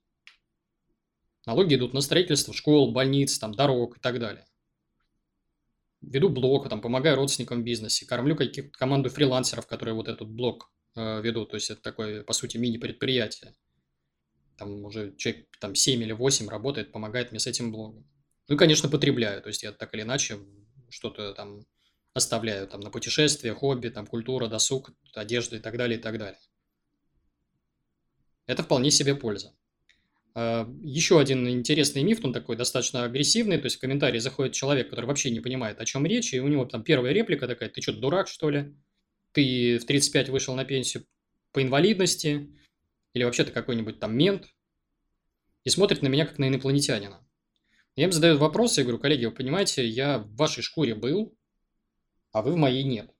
Налоги 1.46 1.74
идут 1.74 1.94
на 1.94 2.00
строительство 2.00 2.54
школ, 2.54 2.92
больниц, 2.92 3.38
там, 3.38 3.52
дорог 3.52 3.96
и 3.96 4.00
так 4.00 4.20
далее 4.20 4.44
веду 6.00 6.28
блог, 6.28 6.68
там, 6.68 6.80
помогаю 6.80 7.16
родственникам 7.16 7.60
в 7.60 7.64
бизнесе, 7.64 8.06
кормлю 8.06 8.36
каких-то 8.36 8.76
команду 8.76 9.10
фрилансеров, 9.10 9.66
которые 9.66 9.94
вот 9.94 10.08
этот 10.08 10.28
блог 10.28 10.72
э, 10.96 11.20
ведут. 11.20 11.50
То 11.50 11.56
есть 11.56 11.70
это 11.70 11.82
такое, 11.82 12.24
по 12.24 12.32
сути, 12.32 12.56
мини-предприятие. 12.56 13.54
там 14.56 14.84
уже 14.84 15.14
человек 15.16 15.46
там 15.60 15.74
7 15.74 16.02
или 16.02 16.12
8 16.12 16.48
работает, 16.48 16.92
помогает 16.92 17.30
мне 17.30 17.40
с 17.40 17.46
этим 17.46 17.72
блогом. 17.72 18.06
Ну 18.48 18.54
и, 18.56 18.58
конечно, 18.58 18.88
потребляю, 18.88 19.42
то 19.42 19.48
есть 19.48 19.62
я 19.62 19.72
так 19.72 19.94
или 19.94 20.02
иначе 20.02 20.38
что-то 20.88 21.34
там 21.34 21.64
оставляю 22.14 22.66
там 22.66 22.80
на 22.80 22.90
путешествия, 22.90 23.54
хобби, 23.54 23.88
там 23.88 24.06
культура, 24.06 24.48
досуг, 24.48 24.90
одежда 25.14 25.56
и 25.56 25.60
так 25.60 25.76
далее, 25.76 25.98
и 25.98 26.02
так 26.02 26.18
далее. 26.18 26.40
Это 28.46 28.62
вполне 28.62 28.90
себе 28.90 29.14
польза. 29.14 29.54
А, 30.34 30.68
Еще 30.82 31.20
один 31.20 31.48
интересный 31.48 32.02
миф, 32.02 32.24
он 32.24 32.32
такой 32.32 32.56
достаточно 32.56 33.04
агрессивный, 33.04 33.58
то 33.58 33.66
есть 33.66 33.76
в 33.76 33.80
комментарии 33.80 34.18
заходит 34.18 34.54
человек, 34.54 34.90
который 34.90 35.06
вообще 35.06 35.30
не 35.30 35.40
понимает, 35.40 35.80
о 35.80 35.84
чем 35.84 36.06
речь, 36.06 36.34
и 36.34 36.40
у 36.40 36.48
него 36.48 36.64
там 36.64 36.82
первая 36.82 37.12
реплика 37.12 37.46
такая, 37.46 37.68
ты 37.68 37.80
что, 37.80 37.92
дурак, 37.92 38.28
что 38.28 38.50
ли? 38.50 38.74
Ты 39.32 39.78
в 39.78 39.86
35 39.86 40.30
вышел 40.30 40.54
на 40.54 40.64
пенсию 40.64 41.04
по 41.52 41.62
инвалидности, 41.62 42.50
или 43.12 43.24
вообще 43.24 43.44
ты 43.44 43.52
какой-нибудь 43.52 44.00
там 44.00 44.16
мент, 44.16 44.48
и 45.64 45.70
смотрит 45.70 46.02
на 46.02 46.08
меня 46.08 46.26
как 46.26 46.38
на 46.38 46.48
инопланетянина. 46.48 47.24
Я 47.96 48.04
им 48.04 48.12
задаю 48.12 48.38
вопрос, 48.38 48.78
я 48.78 48.84
говорю, 48.84 48.98
коллеги, 48.98 49.26
вы 49.26 49.32
понимаете, 49.32 49.86
я 49.86 50.18
в 50.18 50.34
вашей 50.36 50.62
шкуре 50.62 50.94
был, 50.94 51.36
а 52.32 52.42
вы 52.42 52.52
в 52.52 52.56
моей 52.56 52.84
нет. 52.84 53.10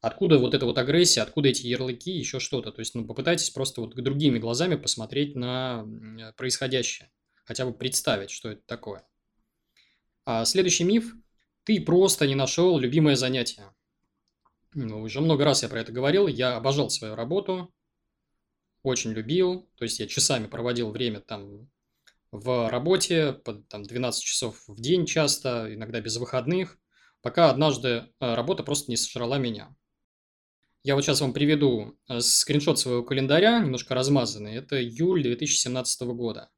Откуда 0.00 0.38
вот 0.38 0.54
эта 0.54 0.64
вот 0.64 0.78
агрессия, 0.78 1.22
откуда 1.22 1.48
эти 1.48 1.66
ярлыки, 1.66 2.12
еще 2.12 2.38
что-то. 2.38 2.70
То 2.70 2.80
есть, 2.80 2.94
ну, 2.94 3.04
попытайтесь 3.04 3.50
просто 3.50 3.80
вот 3.80 3.96
другими 3.96 4.38
глазами 4.38 4.76
посмотреть 4.76 5.34
на 5.34 5.84
происходящее. 6.36 7.10
Хотя 7.44 7.66
бы 7.66 7.72
представить, 7.72 8.30
что 8.30 8.50
это 8.50 8.62
такое. 8.66 9.06
А 10.24 10.44
следующий 10.44 10.84
миф. 10.84 11.14
Ты 11.64 11.80
просто 11.80 12.26
не 12.26 12.34
нашел 12.34 12.78
любимое 12.78 13.16
занятие. 13.16 13.74
Ну, 14.72 15.02
уже 15.02 15.20
много 15.20 15.44
раз 15.44 15.62
я 15.62 15.68
про 15.68 15.80
это 15.80 15.92
говорил. 15.92 16.28
Я 16.28 16.56
обожал 16.56 16.90
свою 16.90 17.14
работу. 17.14 17.74
Очень 18.82 19.12
любил. 19.12 19.68
То 19.76 19.84
есть, 19.84 19.98
я 19.98 20.06
часами 20.06 20.46
проводил 20.46 20.90
время 20.90 21.20
там 21.20 21.68
в 22.30 22.68
работе, 22.68 23.32
по 23.32 23.54
там, 23.54 23.82
12 23.82 24.22
часов 24.22 24.62
в 24.68 24.80
день 24.80 25.06
часто, 25.06 25.74
иногда 25.74 26.00
без 26.00 26.16
выходных, 26.18 26.78
пока 27.22 27.50
однажды 27.50 27.88
э, 27.88 28.34
работа 28.34 28.62
просто 28.62 28.90
не 28.90 28.96
сожрала 28.96 29.38
меня. 29.38 29.74
Я 30.84 30.94
вот 30.94 31.04
сейчас 31.04 31.20
вам 31.20 31.32
приведу 31.32 31.98
э, 32.08 32.20
скриншот 32.20 32.78
своего 32.78 33.02
календаря, 33.02 33.58
немножко 33.60 33.94
размазанный. 33.94 34.54
Это 34.54 34.82
июль 34.82 35.22
2017 35.22 36.02
года. 36.08 36.50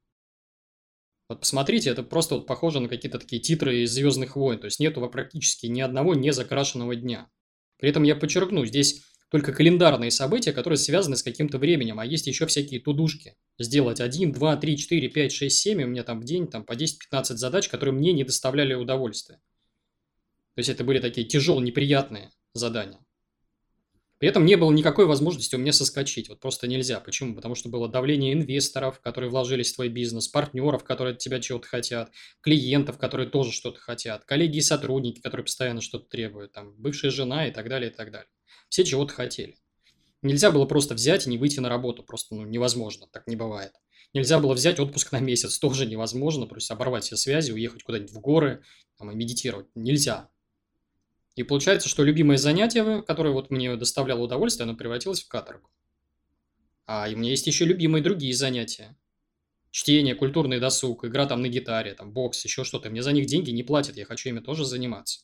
Вот 1.27 1.39
посмотрите, 1.39 1.89
это 1.89 2.03
просто 2.03 2.35
вот 2.35 2.45
похоже 2.45 2.81
на 2.81 2.89
какие-то 2.89 3.17
такие 3.17 3.41
титры 3.41 3.83
из 3.83 3.91
«Звездных 3.91 4.35
войн». 4.35 4.59
То 4.59 4.65
есть 4.65 4.79
нету 4.79 5.07
практически 5.09 5.65
ни 5.65 5.81
одного 5.81 6.13
не 6.13 6.33
закрашенного 6.33 6.95
дня. 6.95 7.29
При 7.77 7.89
этом 7.89 8.03
я 8.03 8.15
подчеркну, 8.15 8.65
здесь 8.65 9.03
только 9.31 9.53
календарные 9.53 10.11
события, 10.11 10.51
которые 10.51 10.77
связаны 10.77 11.15
с 11.15 11.23
каким-то 11.23 11.57
временем, 11.57 12.01
а 12.01 12.05
есть 12.05 12.27
еще 12.27 12.45
всякие 12.47 12.81
тудушки. 12.81 13.37
Сделать 13.57 14.01
1, 14.01 14.33
2, 14.33 14.57
3, 14.57 14.77
4, 14.77 15.07
5, 15.07 15.31
6, 15.31 15.57
7, 15.57 15.81
и 15.81 15.85
у 15.85 15.87
меня 15.87 16.03
там 16.03 16.19
в 16.19 16.25
день 16.25 16.47
там, 16.47 16.65
по 16.65 16.73
10-15 16.73 17.35
задач, 17.37 17.69
которые 17.69 17.95
мне 17.95 18.11
не 18.11 18.25
доставляли 18.25 18.73
удовольствия. 18.73 19.39
То 20.61 20.63
есть 20.63 20.69
это 20.69 20.83
были 20.83 20.99
такие 20.99 21.25
тяжелые, 21.25 21.65
неприятные 21.65 22.29
задания. 22.53 22.99
При 24.19 24.29
этом 24.29 24.45
не 24.45 24.55
было 24.57 24.71
никакой 24.71 25.07
возможности 25.07 25.55
у 25.55 25.57
меня 25.57 25.73
соскочить. 25.73 26.29
Вот 26.29 26.39
просто 26.39 26.67
нельзя. 26.67 26.99
Почему? 26.99 27.33
Потому 27.33 27.55
что 27.55 27.67
было 27.69 27.89
давление 27.89 28.33
инвесторов, 28.33 28.99
которые 28.99 29.31
вложились 29.31 29.71
в 29.71 29.75
твой 29.75 29.89
бизнес, 29.89 30.27
партнеров, 30.27 30.83
которые 30.83 31.13
от 31.13 31.17
тебя 31.17 31.39
чего-то 31.39 31.67
хотят, 31.67 32.11
клиентов, 32.41 32.99
которые 32.99 33.27
тоже 33.27 33.51
что-то 33.51 33.79
хотят, 33.79 34.23
коллеги 34.25 34.57
и 34.57 34.61
сотрудники, 34.61 35.19
которые 35.19 35.45
постоянно 35.45 35.81
что-то 35.81 36.07
требуют, 36.07 36.51
там, 36.51 36.75
бывшая 36.75 37.09
жена 37.09 37.47
и 37.47 37.51
так 37.51 37.67
далее, 37.67 37.89
и 37.89 37.93
так 37.95 38.11
далее. 38.11 38.29
Все 38.69 38.83
чего-то 38.83 39.15
хотели. 39.15 39.55
Нельзя 40.21 40.51
было 40.51 40.65
просто 40.65 40.93
взять 40.93 41.25
и 41.25 41.29
не 41.31 41.39
выйти 41.39 41.59
на 41.59 41.69
работу. 41.69 42.03
Просто 42.03 42.35
ну, 42.35 42.45
невозможно. 42.45 43.07
Так 43.11 43.25
не 43.25 43.35
бывает. 43.35 43.73
Нельзя 44.13 44.39
было 44.39 44.53
взять 44.53 44.79
отпуск 44.79 45.11
на 45.11 45.19
месяц. 45.19 45.57
Тоже 45.59 45.87
невозможно. 45.87 46.45
То 46.45 46.53
есть 46.53 46.69
оборвать 46.69 47.05
все 47.05 47.15
связи, 47.15 47.51
уехать 47.51 47.81
куда-нибудь 47.81 48.11
в 48.11 48.19
горы 48.19 48.63
там, 48.99 49.09
и 49.09 49.15
медитировать. 49.15 49.65
Нельзя. 49.73 50.29
И 51.35 51.43
получается, 51.43 51.87
что 51.87 52.03
любимое 52.03 52.37
занятие, 52.37 53.03
которое 53.03 53.31
вот 53.31 53.51
мне 53.51 53.75
доставляло 53.75 54.21
удовольствие, 54.21 54.65
оно 54.65 54.75
превратилось 54.75 55.23
в 55.23 55.27
каторгу. 55.27 55.69
А 56.85 57.07
у 57.07 57.15
меня 57.15 57.29
есть 57.29 57.47
еще 57.47 57.65
любимые 57.65 58.03
другие 58.03 58.33
занятия. 58.33 58.97
Чтение, 59.69 60.15
культурный 60.15 60.59
досуг, 60.59 61.05
игра 61.05 61.25
там 61.25 61.41
на 61.41 61.47
гитаре, 61.47 61.93
там 61.93 62.11
бокс, 62.11 62.43
еще 62.43 62.65
что-то. 62.65 62.89
Мне 62.89 63.01
за 63.01 63.13
них 63.13 63.27
деньги 63.27 63.51
не 63.51 63.63
платят, 63.63 63.95
я 63.95 64.03
хочу 64.03 64.27
ими 64.27 64.39
тоже 64.39 64.65
заниматься. 64.65 65.21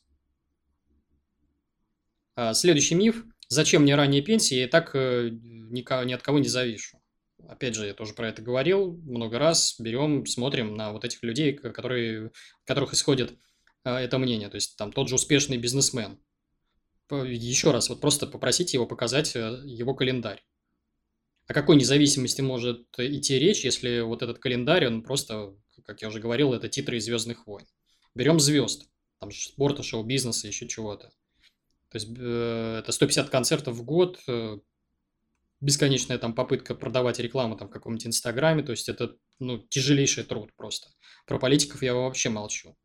А 2.35 2.53
следующий 2.53 2.95
миф. 2.95 3.25
Зачем 3.49 3.81
мне 3.81 3.95
ранняя 3.95 4.21
пенсия? 4.21 4.61
Я 4.61 4.67
так 4.67 4.91
э, 4.93 5.29
ни, 5.31 6.13
от 6.13 6.21
кого 6.21 6.39
не 6.39 6.47
завишу. 6.47 7.01
Опять 7.49 7.75
же, 7.75 7.85
я 7.85 7.93
тоже 7.93 8.13
про 8.13 8.29
это 8.29 8.41
говорил 8.41 8.93
много 9.03 9.39
раз. 9.39 9.75
Берем, 9.79 10.25
смотрим 10.25 10.75
на 10.75 10.91
вот 10.91 11.03
этих 11.03 11.23
людей, 11.23 11.53
которые, 11.53 12.31
которых 12.65 12.93
исходит 12.93 13.37
это 13.83 14.17
мнение. 14.17 14.49
То 14.49 14.55
есть 14.55 14.75
там 14.77 14.91
тот 14.91 15.07
же 15.09 15.15
успешный 15.15 15.57
бизнесмен. 15.57 16.19
Еще 17.09 17.71
раз, 17.71 17.89
вот 17.89 18.01
просто 18.01 18.27
попросите 18.27 18.77
его 18.77 18.85
показать 18.85 19.35
э, 19.35 19.61
его 19.65 19.95
календарь. 19.95 20.43
О 21.47 21.53
какой 21.53 21.77
независимости 21.77 22.41
может 22.41 22.87
идти 22.97 23.39
речь, 23.39 23.63
если 23.63 24.01
вот 24.01 24.21
этот 24.21 24.39
календарь, 24.39 24.87
он 24.87 25.03
просто, 25.03 25.55
как 25.85 26.01
я 26.01 26.09
уже 26.09 26.19
говорил, 26.19 26.53
это 26.53 26.67
титры 26.67 26.97
из 26.97 27.05
«Звездных 27.05 27.47
войн». 27.47 27.65
Берем 28.13 28.41
звезд, 28.41 28.89
там 29.19 29.31
спорта, 29.31 29.83
шоу-бизнеса, 29.83 30.47
еще 30.47 30.67
чего-то. 30.67 31.09
То 31.89 31.95
есть 31.97 32.09
э, 32.17 32.79
это 32.79 32.91
150 32.91 33.29
концертов 33.29 33.75
в 33.77 33.85
год, 33.85 34.19
э, 34.27 34.57
бесконечная 35.61 36.17
там 36.17 36.35
попытка 36.35 36.75
продавать 36.75 37.19
рекламу 37.19 37.57
там 37.57 37.69
в 37.69 37.71
каком-нибудь 37.71 38.07
инстаграме, 38.07 38.63
то 38.63 38.71
есть 38.71 38.89
это 38.89 39.15
ну, 39.39 39.59
тяжелейший 39.69 40.25
труд 40.25 40.51
просто. 40.55 40.89
Про 41.25 41.39
политиков 41.39 41.81
я 41.81 41.93
вообще 41.93 42.29
молчу. 42.29 42.75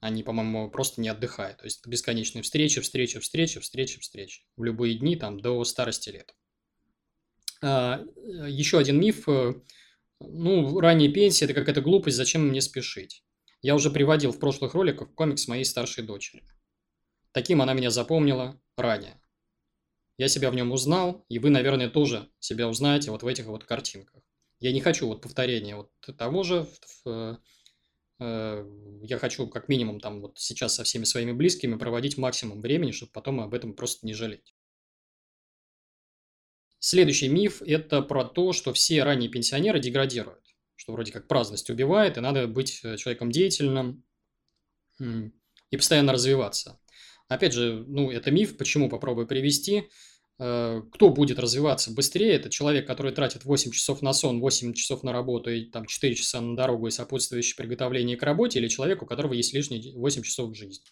Они, 0.00 0.22
по-моему, 0.22 0.70
просто 0.70 1.00
не 1.00 1.08
отдыхают. 1.08 1.58
То 1.58 1.64
есть 1.64 1.86
бесконечные 1.86 2.42
встречи, 2.42 2.80
встречи, 2.80 3.20
встречи, 3.20 3.60
встречи, 3.60 4.00
встречи. 4.00 4.42
В 4.56 4.64
любые 4.64 4.94
дни, 4.94 5.16
там, 5.16 5.40
до 5.40 5.62
старости 5.64 6.08
лет. 6.10 6.34
А, 7.62 8.02
еще 8.48 8.78
один 8.78 8.98
миф. 8.98 9.28
Э, 9.28 9.54
ну, 10.20 10.80
ранняя 10.80 11.12
пенсия– 11.12 11.44
это 11.46 11.54
какая-то 11.54 11.82
глупость, 11.82 12.16
зачем 12.16 12.48
мне 12.48 12.62
спешить? 12.62 13.24
Я 13.60 13.74
уже 13.74 13.90
приводил 13.90 14.32
в 14.32 14.38
прошлых 14.38 14.72
роликах 14.72 15.14
комикс 15.14 15.46
моей 15.48 15.64
старшей 15.64 16.04
дочери. 16.04 16.44
Таким 17.32 17.60
она 17.60 17.74
меня 17.74 17.90
запомнила 17.90 18.58
ранее. 18.76 19.20
Я 20.16 20.28
себя 20.28 20.50
в 20.50 20.54
нем 20.54 20.72
узнал, 20.72 21.24
и 21.28 21.38
вы, 21.38 21.50
наверное, 21.50 21.90
тоже 21.90 22.30
себя 22.38 22.68
узнаете 22.68 23.10
вот 23.10 23.22
в 23.22 23.26
этих 23.26 23.46
вот 23.46 23.64
картинках. 23.64 24.22
Я 24.60 24.72
не 24.72 24.80
хочу 24.80 25.06
вот 25.06 25.22
повторения 25.22 25.76
вот 25.76 25.90
того 26.16 26.42
же 26.42 26.64
в, 26.64 26.90
Э, 27.06 27.36
я 28.20 29.18
хочу 29.18 29.48
как 29.48 29.68
минимум 29.68 29.98
там 29.98 30.20
вот 30.20 30.38
сейчас 30.38 30.74
со 30.74 30.84
всеми 30.84 31.04
своими 31.04 31.32
близкими 31.32 31.76
проводить 31.76 32.18
максимум 32.18 32.60
времени, 32.60 32.90
чтобы 32.90 33.12
потом 33.12 33.40
об 33.40 33.54
этом 33.54 33.74
просто 33.74 34.06
не 34.06 34.14
жалеть. 34.14 34.54
Следующий 36.78 37.28
миф– 37.28 37.62
это 37.66 38.02
про 38.02 38.24
то, 38.24 38.52
что 38.52 38.72
все 38.72 39.02
ранние 39.02 39.30
пенсионеры 39.30 39.80
деградируют, 39.80 40.44
что 40.76 40.92
вроде 40.92 41.12
как 41.12 41.28
праздность 41.28 41.68
убивает, 41.70 42.16
и 42.16 42.20
надо 42.20 42.46
быть 42.46 42.80
э, 42.82 42.96
человеком 42.96 43.30
деятельным 43.30 44.04
и 44.98 45.76
постоянно 45.76 46.12
развиваться. 46.12 46.78
Опять 47.28 47.54
же, 47.54 47.84
ну, 47.86 48.10
это 48.10 48.30
миф, 48.30 48.56
почему 48.56 48.88
попробую 48.88 49.26
привести– 49.26 49.88
Э, 50.09 50.09
кто 50.40 51.10
будет 51.10 51.38
развиваться 51.38 51.90
быстрее, 51.90 52.32
это 52.32 52.48
человек, 52.48 52.86
который 52.86 53.12
тратит 53.12 53.44
8 53.44 53.72
часов 53.72 54.00
на 54.00 54.14
сон, 54.14 54.40
8 54.40 54.72
часов 54.72 55.02
на 55.02 55.12
работу 55.12 55.50
и 55.50 55.66
там 55.66 55.84
4 55.84 56.14
часа 56.14 56.40
на 56.40 56.56
дорогу 56.56 56.86
и 56.86 56.90
сопутствующее 56.90 57.56
приготовление 57.56 58.16
к 58.16 58.22
работе, 58.22 58.58
или 58.58 58.68
человек, 58.68 59.02
у 59.02 59.06
которого 59.06 59.34
есть 59.34 59.52
лишние 59.52 59.94
8 59.94 60.22
часов 60.22 60.50
в 60.50 60.54
жизни. 60.54 60.86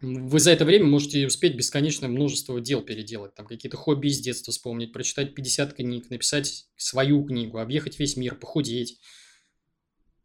Вы 0.00 0.38
за 0.38 0.52
это 0.52 0.64
время 0.64 0.84
можете 0.84 1.26
успеть 1.26 1.56
бесконечное 1.56 2.08
множество 2.08 2.60
дел 2.60 2.82
переделать, 2.82 3.34
там 3.34 3.46
какие-то 3.46 3.76
хобби 3.76 4.06
из 4.06 4.20
детства 4.20 4.52
вспомнить, 4.52 4.92
прочитать 4.92 5.34
50 5.34 5.74
книг, 5.74 6.08
написать 6.10 6.68
свою 6.76 7.24
книгу, 7.24 7.58
объехать 7.58 7.98
весь 7.98 8.16
мир, 8.16 8.36
похудеть, 8.36 9.00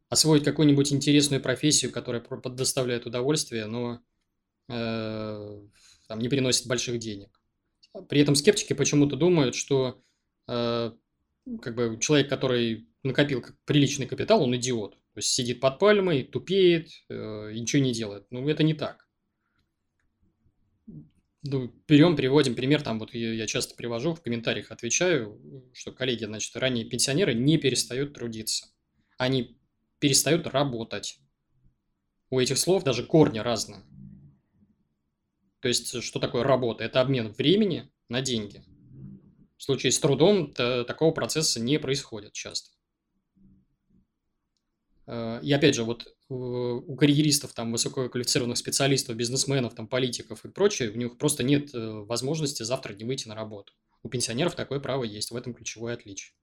освоить 0.10 0.44
какую-нибудь 0.44 0.94
интересную 0.94 1.42
профессию, 1.42 1.92
которая 1.92 2.24
доставляет 2.52 3.08
удовольствие, 3.08 3.66
но 3.66 4.02
э, 4.68 5.62
там, 6.12 6.20
не 6.20 6.28
приносит 6.28 6.68
больших 6.68 7.00
денег. 7.00 7.30
При 8.10 8.20
этом 8.20 8.36
скептики 8.36 8.74
почему-то 8.74 9.16
думают, 9.16 9.56
что 9.56 10.04
э, 10.50 10.92
как 11.62 11.76
бы 11.76 11.98
человек, 12.02 12.28
который 12.28 12.90
накопил 13.02 13.46
приличный 13.64 14.08
капитал, 14.08 14.44
он 14.44 14.54
идиот. 14.58 14.92
То 14.92 15.18
есть 15.18 15.30
сидит 15.30 15.62
под 15.62 15.80
пальмой, 15.80 16.24
тупеет 16.24 16.90
э, 17.08 17.54
и 17.54 17.62
ничего 17.62 17.82
не 17.82 17.94
делает. 17.94 18.26
Ну, 18.30 18.46
это 18.50 18.62
не 18.64 18.74
так. 18.74 19.08
Ну, 21.44 21.74
берем, 21.88 22.18
приводим 22.18 22.56
пример, 22.56 22.82
там 22.82 23.00
вот 23.00 23.14
я 23.14 23.48
часто 23.48 23.74
привожу, 23.76 24.14
в 24.14 24.22
комментариях 24.22 24.70
отвечаю, 24.70 25.42
что 25.74 25.94
коллеги, 25.94 26.26
значит, 26.26 26.54
ранние 26.58 26.84
пенсионеры 26.84 27.34
не 27.34 27.58
перестают 27.58 28.14
трудиться. 28.14 28.68
Они 29.18 29.58
перестают 30.00 30.46
работать. 30.46 31.22
У 32.30 32.38
этих 32.38 32.58
слов 32.58 32.84
даже 32.84 33.06
корни 33.06 33.40
разные. 33.40 33.86
То 35.62 35.68
есть, 35.68 36.04
что 36.04 36.20
такое 36.20 36.44
работа? 36.44 36.84
Это 36.84 37.02
обмен 37.02 37.32
времени 37.32 37.90
на 38.10 38.22
деньги. 38.22 38.64
В 39.58 39.64
случае 39.64 39.92
с 39.92 40.00
трудом 40.00 40.54
такого 40.54 41.12
процесса 41.12 41.60
не 41.60 41.80
происходит 41.80 42.34
часто. 42.34 42.72
Э, 45.06 45.40
и 45.44 45.52
опять 45.54 45.76
же, 45.76 45.84
вот 45.84 46.08
у 46.30 46.96
карьеристов, 46.96 47.54
там, 47.54 47.72
высококвалифицированных 47.72 48.58
специалистов, 48.58 49.18
бизнесменов, 49.18 49.76
там, 49.76 49.88
политиков 49.88 50.46
и 50.46 50.50
прочее, 50.50 50.90
у 50.92 50.96
них 50.96 51.18
просто 51.18 51.44
нет 51.44 51.74
э, 51.76 51.78
возможности 51.78 52.64
завтра 52.64 52.94
не 52.94 53.04
выйти 53.04 53.28
на 53.28 53.36
работу. 53.36 53.74
У 54.02 54.10
пенсионеров 54.10 54.56
такое 54.56 54.80
право 54.80 55.04
есть, 55.04 55.32
в 55.32 55.36
этом 55.36 55.54
ключевое 55.54 55.94
отличие. 55.94 56.34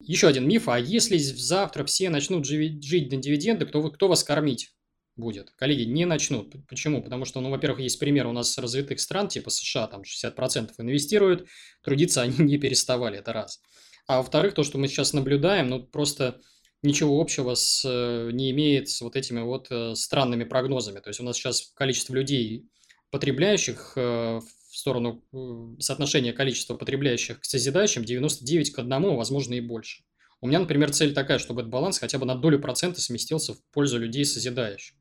Еще 0.00 0.26
один 0.26 0.46
миф, 0.46 0.68
а 0.68 0.78
если 0.78 1.16
завтра 1.16 1.84
все 1.84 2.10
начнут 2.10 2.44
жить 2.44 3.10
на 3.10 3.16
дивиденды, 3.16 3.64
кто, 3.64 3.90
кто 3.90 4.08
вас 4.08 4.24
кормить 4.24 4.74
будет? 5.16 5.50
Коллеги, 5.52 5.82
не 5.82 6.04
начнут. 6.04 6.54
Почему? 6.68 7.02
Потому 7.02 7.24
что, 7.24 7.40
ну, 7.40 7.50
во-первых, 7.50 7.80
есть 7.80 7.98
пример 7.98 8.26
у 8.26 8.32
нас 8.32 8.58
развитых 8.58 9.00
стран, 9.00 9.28
типа 9.28 9.50
США, 9.50 9.86
там 9.86 10.02
60% 10.02 10.70
инвестируют, 10.78 11.48
трудиться 11.82 12.22
они 12.22 12.36
не 12.38 12.58
переставали, 12.58 13.18
это 13.18 13.32
раз. 13.32 13.60
А 14.06 14.18
во-вторых, 14.18 14.54
то, 14.54 14.62
что 14.62 14.78
мы 14.78 14.88
сейчас 14.88 15.12
наблюдаем, 15.12 15.68
ну, 15.68 15.82
просто 15.82 16.40
ничего 16.82 17.20
общего 17.20 17.54
с, 17.54 17.82
э, 17.84 18.30
не 18.32 18.50
имеет 18.50 18.90
с 18.90 19.00
вот 19.00 19.16
этими 19.16 19.40
вот 19.40 19.68
э, 19.70 19.94
странными 19.94 20.44
прогнозами. 20.44 21.00
То 21.00 21.08
есть 21.08 21.20
у 21.20 21.24
нас 21.24 21.36
сейчас 21.36 21.72
количество 21.74 22.14
людей, 22.14 22.68
потребляющих 23.10 23.94
э, 23.96 24.40
в 24.40 24.76
сторону 24.76 25.24
соотношения 25.78 26.32
количества 26.32 26.74
потребляющих 26.74 27.40
к 27.40 27.44
созидающим 27.44 28.04
99 28.04 28.72
к 28.72 28.78
1, 28.80 29.16
возможно, 29.16 29.54
и 29.54 29.60
больше. 29.60 30.02
У 30.40 30.46
меня, 30.46 30.58
например, 30.58 30.92
цель 30.92 31.14
такая, 31.14 31.38
чтобы 31.38 31.62
этот 31.62 31.70
баланс 31.70 31.98
хотя 31.98 32.18
бы 32.18 32.26
на 32.26 32.34
долю 32.34 32.60
процента 32.60 33.00
сместился 33.00 33.54
в 33.54 33.64
пользу 33.72 33.98
людей 33.98 34.24
созидающих. 34.24 34.94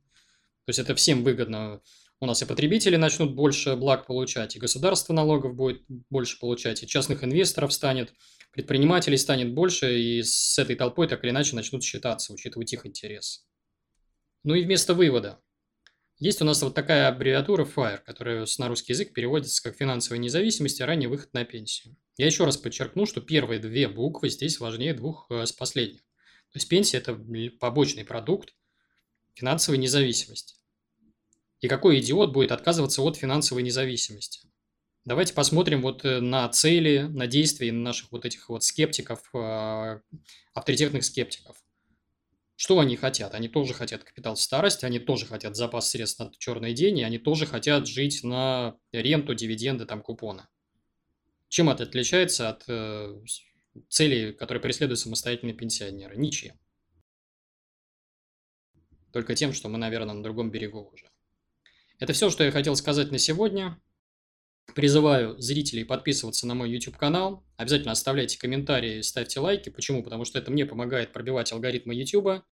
То 0.65 0.69
есть 0.69 0.79
это 0.79 0.95
всем 0.95 1.23
выгодно. 1.23 1.81
У 2.19 2.25
нас 2.25 2.41
и 2.41 2.45
потребители 2.45 2.95
начнут 2.95 3.35
больше 3.35 3.75
благ 3.75 4.05
получать, 4.07 4.55
и 4.55 4.59
государство 4.59 5.13
налогов 5.13 5.55
будет 5.55 5.83
больше 6.09 6.39
получать, 6.39 6.81
и 6.81 6.87
частных 6.87 7.23
инвесторов 7.23 7.73
станет 7.73 8.13
предпринимателей 8.53 9.17
станет 9.17 9.53
больше, 9.53 9.99
и 9.99 10.23
с 10.23 10.57
этой 10.57 10.75
толпой 10.75 11.07
так 11.07 11.23
или 11.23 11.31
иначе 11.31 11.55
начнут 11.55 11.83
считаться, 11.83 12.31
учитывать 12.31 12.71
их 12.71 12.85
интерес. 12.85 13.45
Ну 14.43 14.53
и 14.53 14.63
вместо 14.63 14.93
вывода. 14.93 15.41
Есть 16.19 16.41
у 16.41 16.45
нас 16.45 16.61
вот 16.61 16.75
такая 16.75 17.07
аббревиатура 17.09 17.65
FIRE, 17.65 17.99
которая 18.05 18.45
на 18.59 18.67
русский 18.67 18.93
язык 18.93 19.11
переводится 19.13 19.61
как 19.63 19.75
финансовая 19.75 20.19
независимость 20.19 20.79
и 20.79 20.83
ранний 20.83 21.07
выход 21.07 21.33
на 21.33 21.43
пенсию. 21.43 21.97
Я 22.17 22.27
еще 22.27 22.45
раз 22.45 22.55
подчеркну, 22.55 23.05
что 23.05 23.19
первые 23.19 23.59
две 23.59 23.87
буквы 23.87 24.29
здесь 24.29 24.59
важнее 24.59 24.93
двух 24.93 25.25
э, 25.31 25.45
с 25.45 25.51
последних. 25.51 26.01
То 26.51 26.59
есть 26.59 26.69
пенсия– 26.69 26.97
это 26.99 27.19
побочный 27.59 28.05
продукт 28.05 28.53
финансовой 29.33 29.77
независимости. 29.77 30.55
И 31.61 31.67
какой 31.67 31.99
идиот 31.99 32.33
будет 32.33 32.51
отказываться 32.51 33.01
от 33.01 33.17
финансовой 33.17 33.63
независимости? 33.63 34.41
Давайте 35.05 35.33
посмотрим 35.33 35.81
вот 35.81 36.05
э, 36.05 36.21
на 36.21 36.47
цели, 36.49 36.99
на 36.99 37.27
действия 37.27 37.71
наших 37.71 38.11
вот 38.11 38.25
этих 38.25 38.47
вот 38.47 38.63
скептиков, 38.63 39.29
а, 39.33 39.99
авторитетных 40.53 41.03
скептиков. 41.03 41.57
Что 42.55 42.79
они 42.79 42.95
хотят? 42.95 43.33
Они 43.33 43.49
тоже 43.49 43.73
хотят 43.73 44.03
капитал 44.03 44.35
в 44.35 44.39
старости, 44.39 44.85
они 44.85 44.99
тоже 44.99 45.25
хотят 45.25 45.57
запас 45.57 45.89
средств 45.89 46.19
на 46.19 46.31
черный 46.37 46.73
день, 46.73 46.99
и 46.99 47.03
они 47.03 47.17
тоже 47.17 47.45
хотят 47.45 47.87
жить 47.87 48.23
на 48.23 48.77
ренту, 48.93 49.33
дивиденды, 49.33 49.85
там, 49.85 50.01
купоны. 50.01 50.47
Чем 51.49 51.69
это 51.69 51.83
отличается 51.83 52.49
от 52.49 52.63
э, 52.67 53.13
целей, 53.89 54.31
которые 54.31 54.61
преследуют 54.61 54.99
самостоятельные 54.99 55.55
пенсионеры? 55.55 56.15
Ничем. 56.15 56.57
Только 59.13 59.35
тем, 59.35 59.53
что 59.53 59.69
мы, 59.69 59.77
наверное, 59.77 60.15
на 60.15 60.23
другом 60.23 60.49
берегу 60.49 60.89
уже. 60.91 61.09
Это 61.99 62.13
все, 62.13 62.31
что 62.31 62.43
я 62.43 62.51
хотел 62.51 62.75
сказать 62.75 63.11
на 63.11 63.19
сегодня. 63.19 63.79
Призываю 64.73 65.39
зрителей 65.39 65.85
подписываться 65.85 66.47
на 66.47 66.55
мой 66.55 66.71
YouTube 66.71 66.97
канал. 66.97 67.45
Обязательно 67.55 67.91
оставляйте 67.91 68.39
комментарии, 68.39 69.01
ставьте 69.01 69.39
лайки. 69.39 69.69
Почему? 69.69 70.03
Потому 70.03 70.25
что 70.25 70.39
это 70.39 70.49
мне 70.49 70.65
помогает 70.65 71.13
пробивать 71.13 71.51
алгоритмы 71.51 71.93
YouTube, 71.93 72.43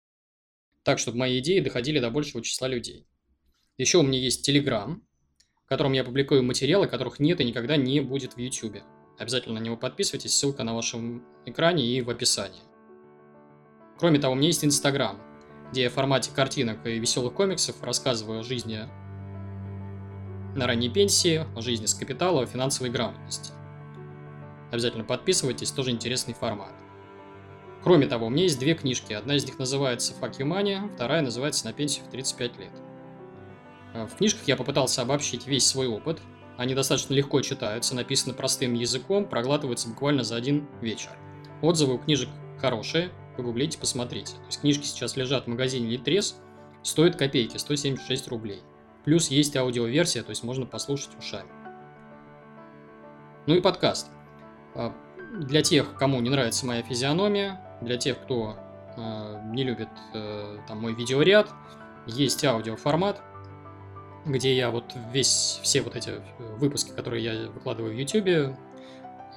так, 0.84 1.00
чтобы 1.00 1.18
мои 1.18 1.40
идеи 1.40 1.58
доходили 1.58 1.98
до 1.98 2.10
большего 2.10 2.44
числа 2.44 2.68
людей. 2.68 3.08
Еще 3.76 3.98
у 3.98 4.02
меня 4.02 4.20
есть 4.20 4.48
Telegram, 4.48 5.00
в 5.64 5.68
котором 5.68 5.94
я 5.94 6.04
публикую 6.04 6.44
материалы, 6.44 6.86
которых 6.86 7.18
нет 7.18 7.40
и 7.40 7.44
никогда 7.44 7.76
не 7.76 8.00
будет 8.00 8.34
в 8.34 8.38
YouTube. 8.38 8.82
Обязательно 9.18 9.58
на 9.58 9.64
него 9.64 9.76
подписывайтесь, 9.76 10.32
ссылка 10.32 10.62
на 10.62 10.74
вашем 10.74 11.24
экране 11.44 11.84
и 11.84 12.02
в 12.02 12.10
описании. 12.10 12.62
Кроме 13.98 14.20
того, 14.20 14.34
у 14.34 14.36
меня 14.36 14.48
есть 14.48 14.64
Instagram, 14.64 15.31
где 15.72 15.84
я 15.84 15.90
в 15.90 15.94
формате 15.94 16.30
картинок 16.34 16.86
и 16.86 16.98
веселых 16.98 17.32
комиксов 17.32 17.82
рассказываю 17.82 18.40
о 18.40 18.42
жизни 18.42 18.86
на 20.54 20.66
ранней 20.66 20.90
пенсии, 20.90 21.46
о 21.56 21.62
жизни 21.62 21.86
с 21.86 21.94
капитала, 21.94 22.42
о 22.42 22.46
финансовой 22.46 22.90
грамотности. 22.90 23.52
Обязательно 24.70 25.04
подписывайтесь, 25.04 25.70
тоже 25.70 25.90
интересный 25.90 26.34
формат. 26.34 26.74
Кроме 27.82 28.06
того, 28.06 28.26
у 28.26 28.30
меня 28.30 28.44
есть 28.44 28.58
две 28.58 28.74
книжки. 28.74 29.14
Одна 29.14 29.34
из 29.34 29.46
них 29.46 29.58
называется 29.58 30.12
«Fuck 30.20 30.38
you 30.38 30.46
money», 30.46 30.94
вторая 30.94 31.22
называется 31.22 31.64
«На 31.64 31.72
пенсию 31.72 32.04
в 32.04 32.10
35 32.10 32.58
лет». 32.58 32.72
Э, 33.94 34.06
в 34.06 34.16
книжках 34.16 34.46
я 34.46 34.56
попытался 34.56 35.00
обобщить 35.00 35.46
весь 35.46 35.66
свой 35.66 35.88
опыт. 35.88 36.20
Они 36.58 36.74
достаточно 36.74 37.14
легко 37.14 37.40
читаются, 37.40 37.96
написаны 37.96 38.34
простым 38.34 38.74
языком, 38.74 39.24
проглатываются 39.24 39.88
буквально 39.88 40.22
за 40.22 40.36
один 40.36 40.68
вечер. 40.82 41.10
Отзывы 41.62 41.94
у 41.94 41.98
книжек 41.98 42.28
хорошие, 42.60 43.10
погуглите, 43.36 43.78
посмотрите. 43.78 44.34
То 44.34 44.46
есть 44.46 44.60
книжки 44.60 44.84
сейчас 44.84 45.16
лежат 45.16 45.44
в 45.44 45.48
магазине 45.48 45.88
Литрес, 45.88 46.36
стоят 46.82 47.16
копейки, 47.16 47.56
176 47.56 48.28
рублей. 48.28 48.62
Плюс 49.04 49.28
есть 49.28 49.56
аудиоверсия, 49.56 50.22
то 50.22 50.30
есть 50.30 50.44
можно 50.44 50.66
послушать 50.66 51.16
ушами. 51.18 51.50
Ну 53.46 53.54
и 53.54 53.60
подкаст. 53.60 54.08
А, 54.74 54.94
для 55.32 55.62
тех, 55.62 55.94
кому 55.96 56.20
не 56.20 56.30
нравится 56.30 56.66
моя 56.66 56.82
физиономия, 56.82 57.60
для 57.80 57.96
тех, 57.96 58.20
кто 58.20 58.56
э, 58.96 59.40
не 59.52 59.64
любит 59.64 59.88
э, 60.14 60.58
там 60.68 60.80
мой 60.80 60.94
видеоряд, 60.94 61.50
есть 62.06 62.44
аудиоформат, 62.44 63.20
где 64.24 64.54
я 64.54 64.70
вот 64.70 64.92
весь, 65.12 65.58
все 65.62 65.82
вот 65.82 65.96
эти 65.96 66.12
выпуски, 66.58 66.90
которые 66.90 67.24
я 67.24 67.50
выкладываю 67.50 67.94
в 67.94 67.98
YouTube, 67.98 68.56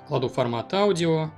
кладу 0.08 0.29
формат 0.29 0.73
аудио, 0.73 1.31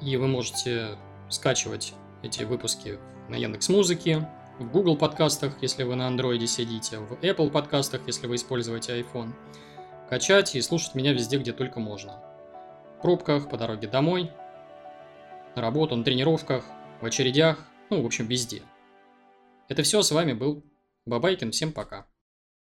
и 0.00 0.16
вы 0.16 0.28
можете 0.28 0.96
скачивать 1.30 1.94
эти 2.22 2.42
выпуски 2.42 2.98
на 3.28 3.36
Яндекс 3.36 3.68
Музыке, 3.68 4.28
в 4.58 4.70
Google 4.70 4.96
подкастах, 4.96 5.54
если 5.62 5.84
вы 5.84 5.94
на 5.94 6.08
Android 6.10 6.44
сидите, 6.46 6.98
в 6.98 7.14
Apple 7.22 7.50
подкастах, 7.50 8.02
если 8.06 8.26
вы 8.26 8.34
используете 8.34 9.00
iPhone. 9.00 9.32
Качать 10.10 10.54
и 10.54 10.60
слушать 10.60 10.94
меня 10.94 11.14
везде, 11.14 11.38
где 11.38 11.52
только 11.52 11.80
можно. 11.80 12.20
В 12.98 13.02
пробках, 13.02 13.48
по 13.48 13.56
дороге 13.56 13.88
домой, 13.88 14.30
на 15.56 15.62
работу, 15.62 15.96
на 15.96 16.04
тренировках, 16.04 16.64
в 17.00 17.06
очередях, 17.06 17.58
ну, 17.88 18.02
в 18.02 18.06
общем, 18.06 18.26
везде. 18.26 18.62
Это 19.68 19.82
все, 19.82 20.02
с 20.02 20.10
вами 20.10 20.34
был 20.34 20.64
Бабайкин, 21.06 21.52
всем 21.52 21.72
пока. 21.72 22.06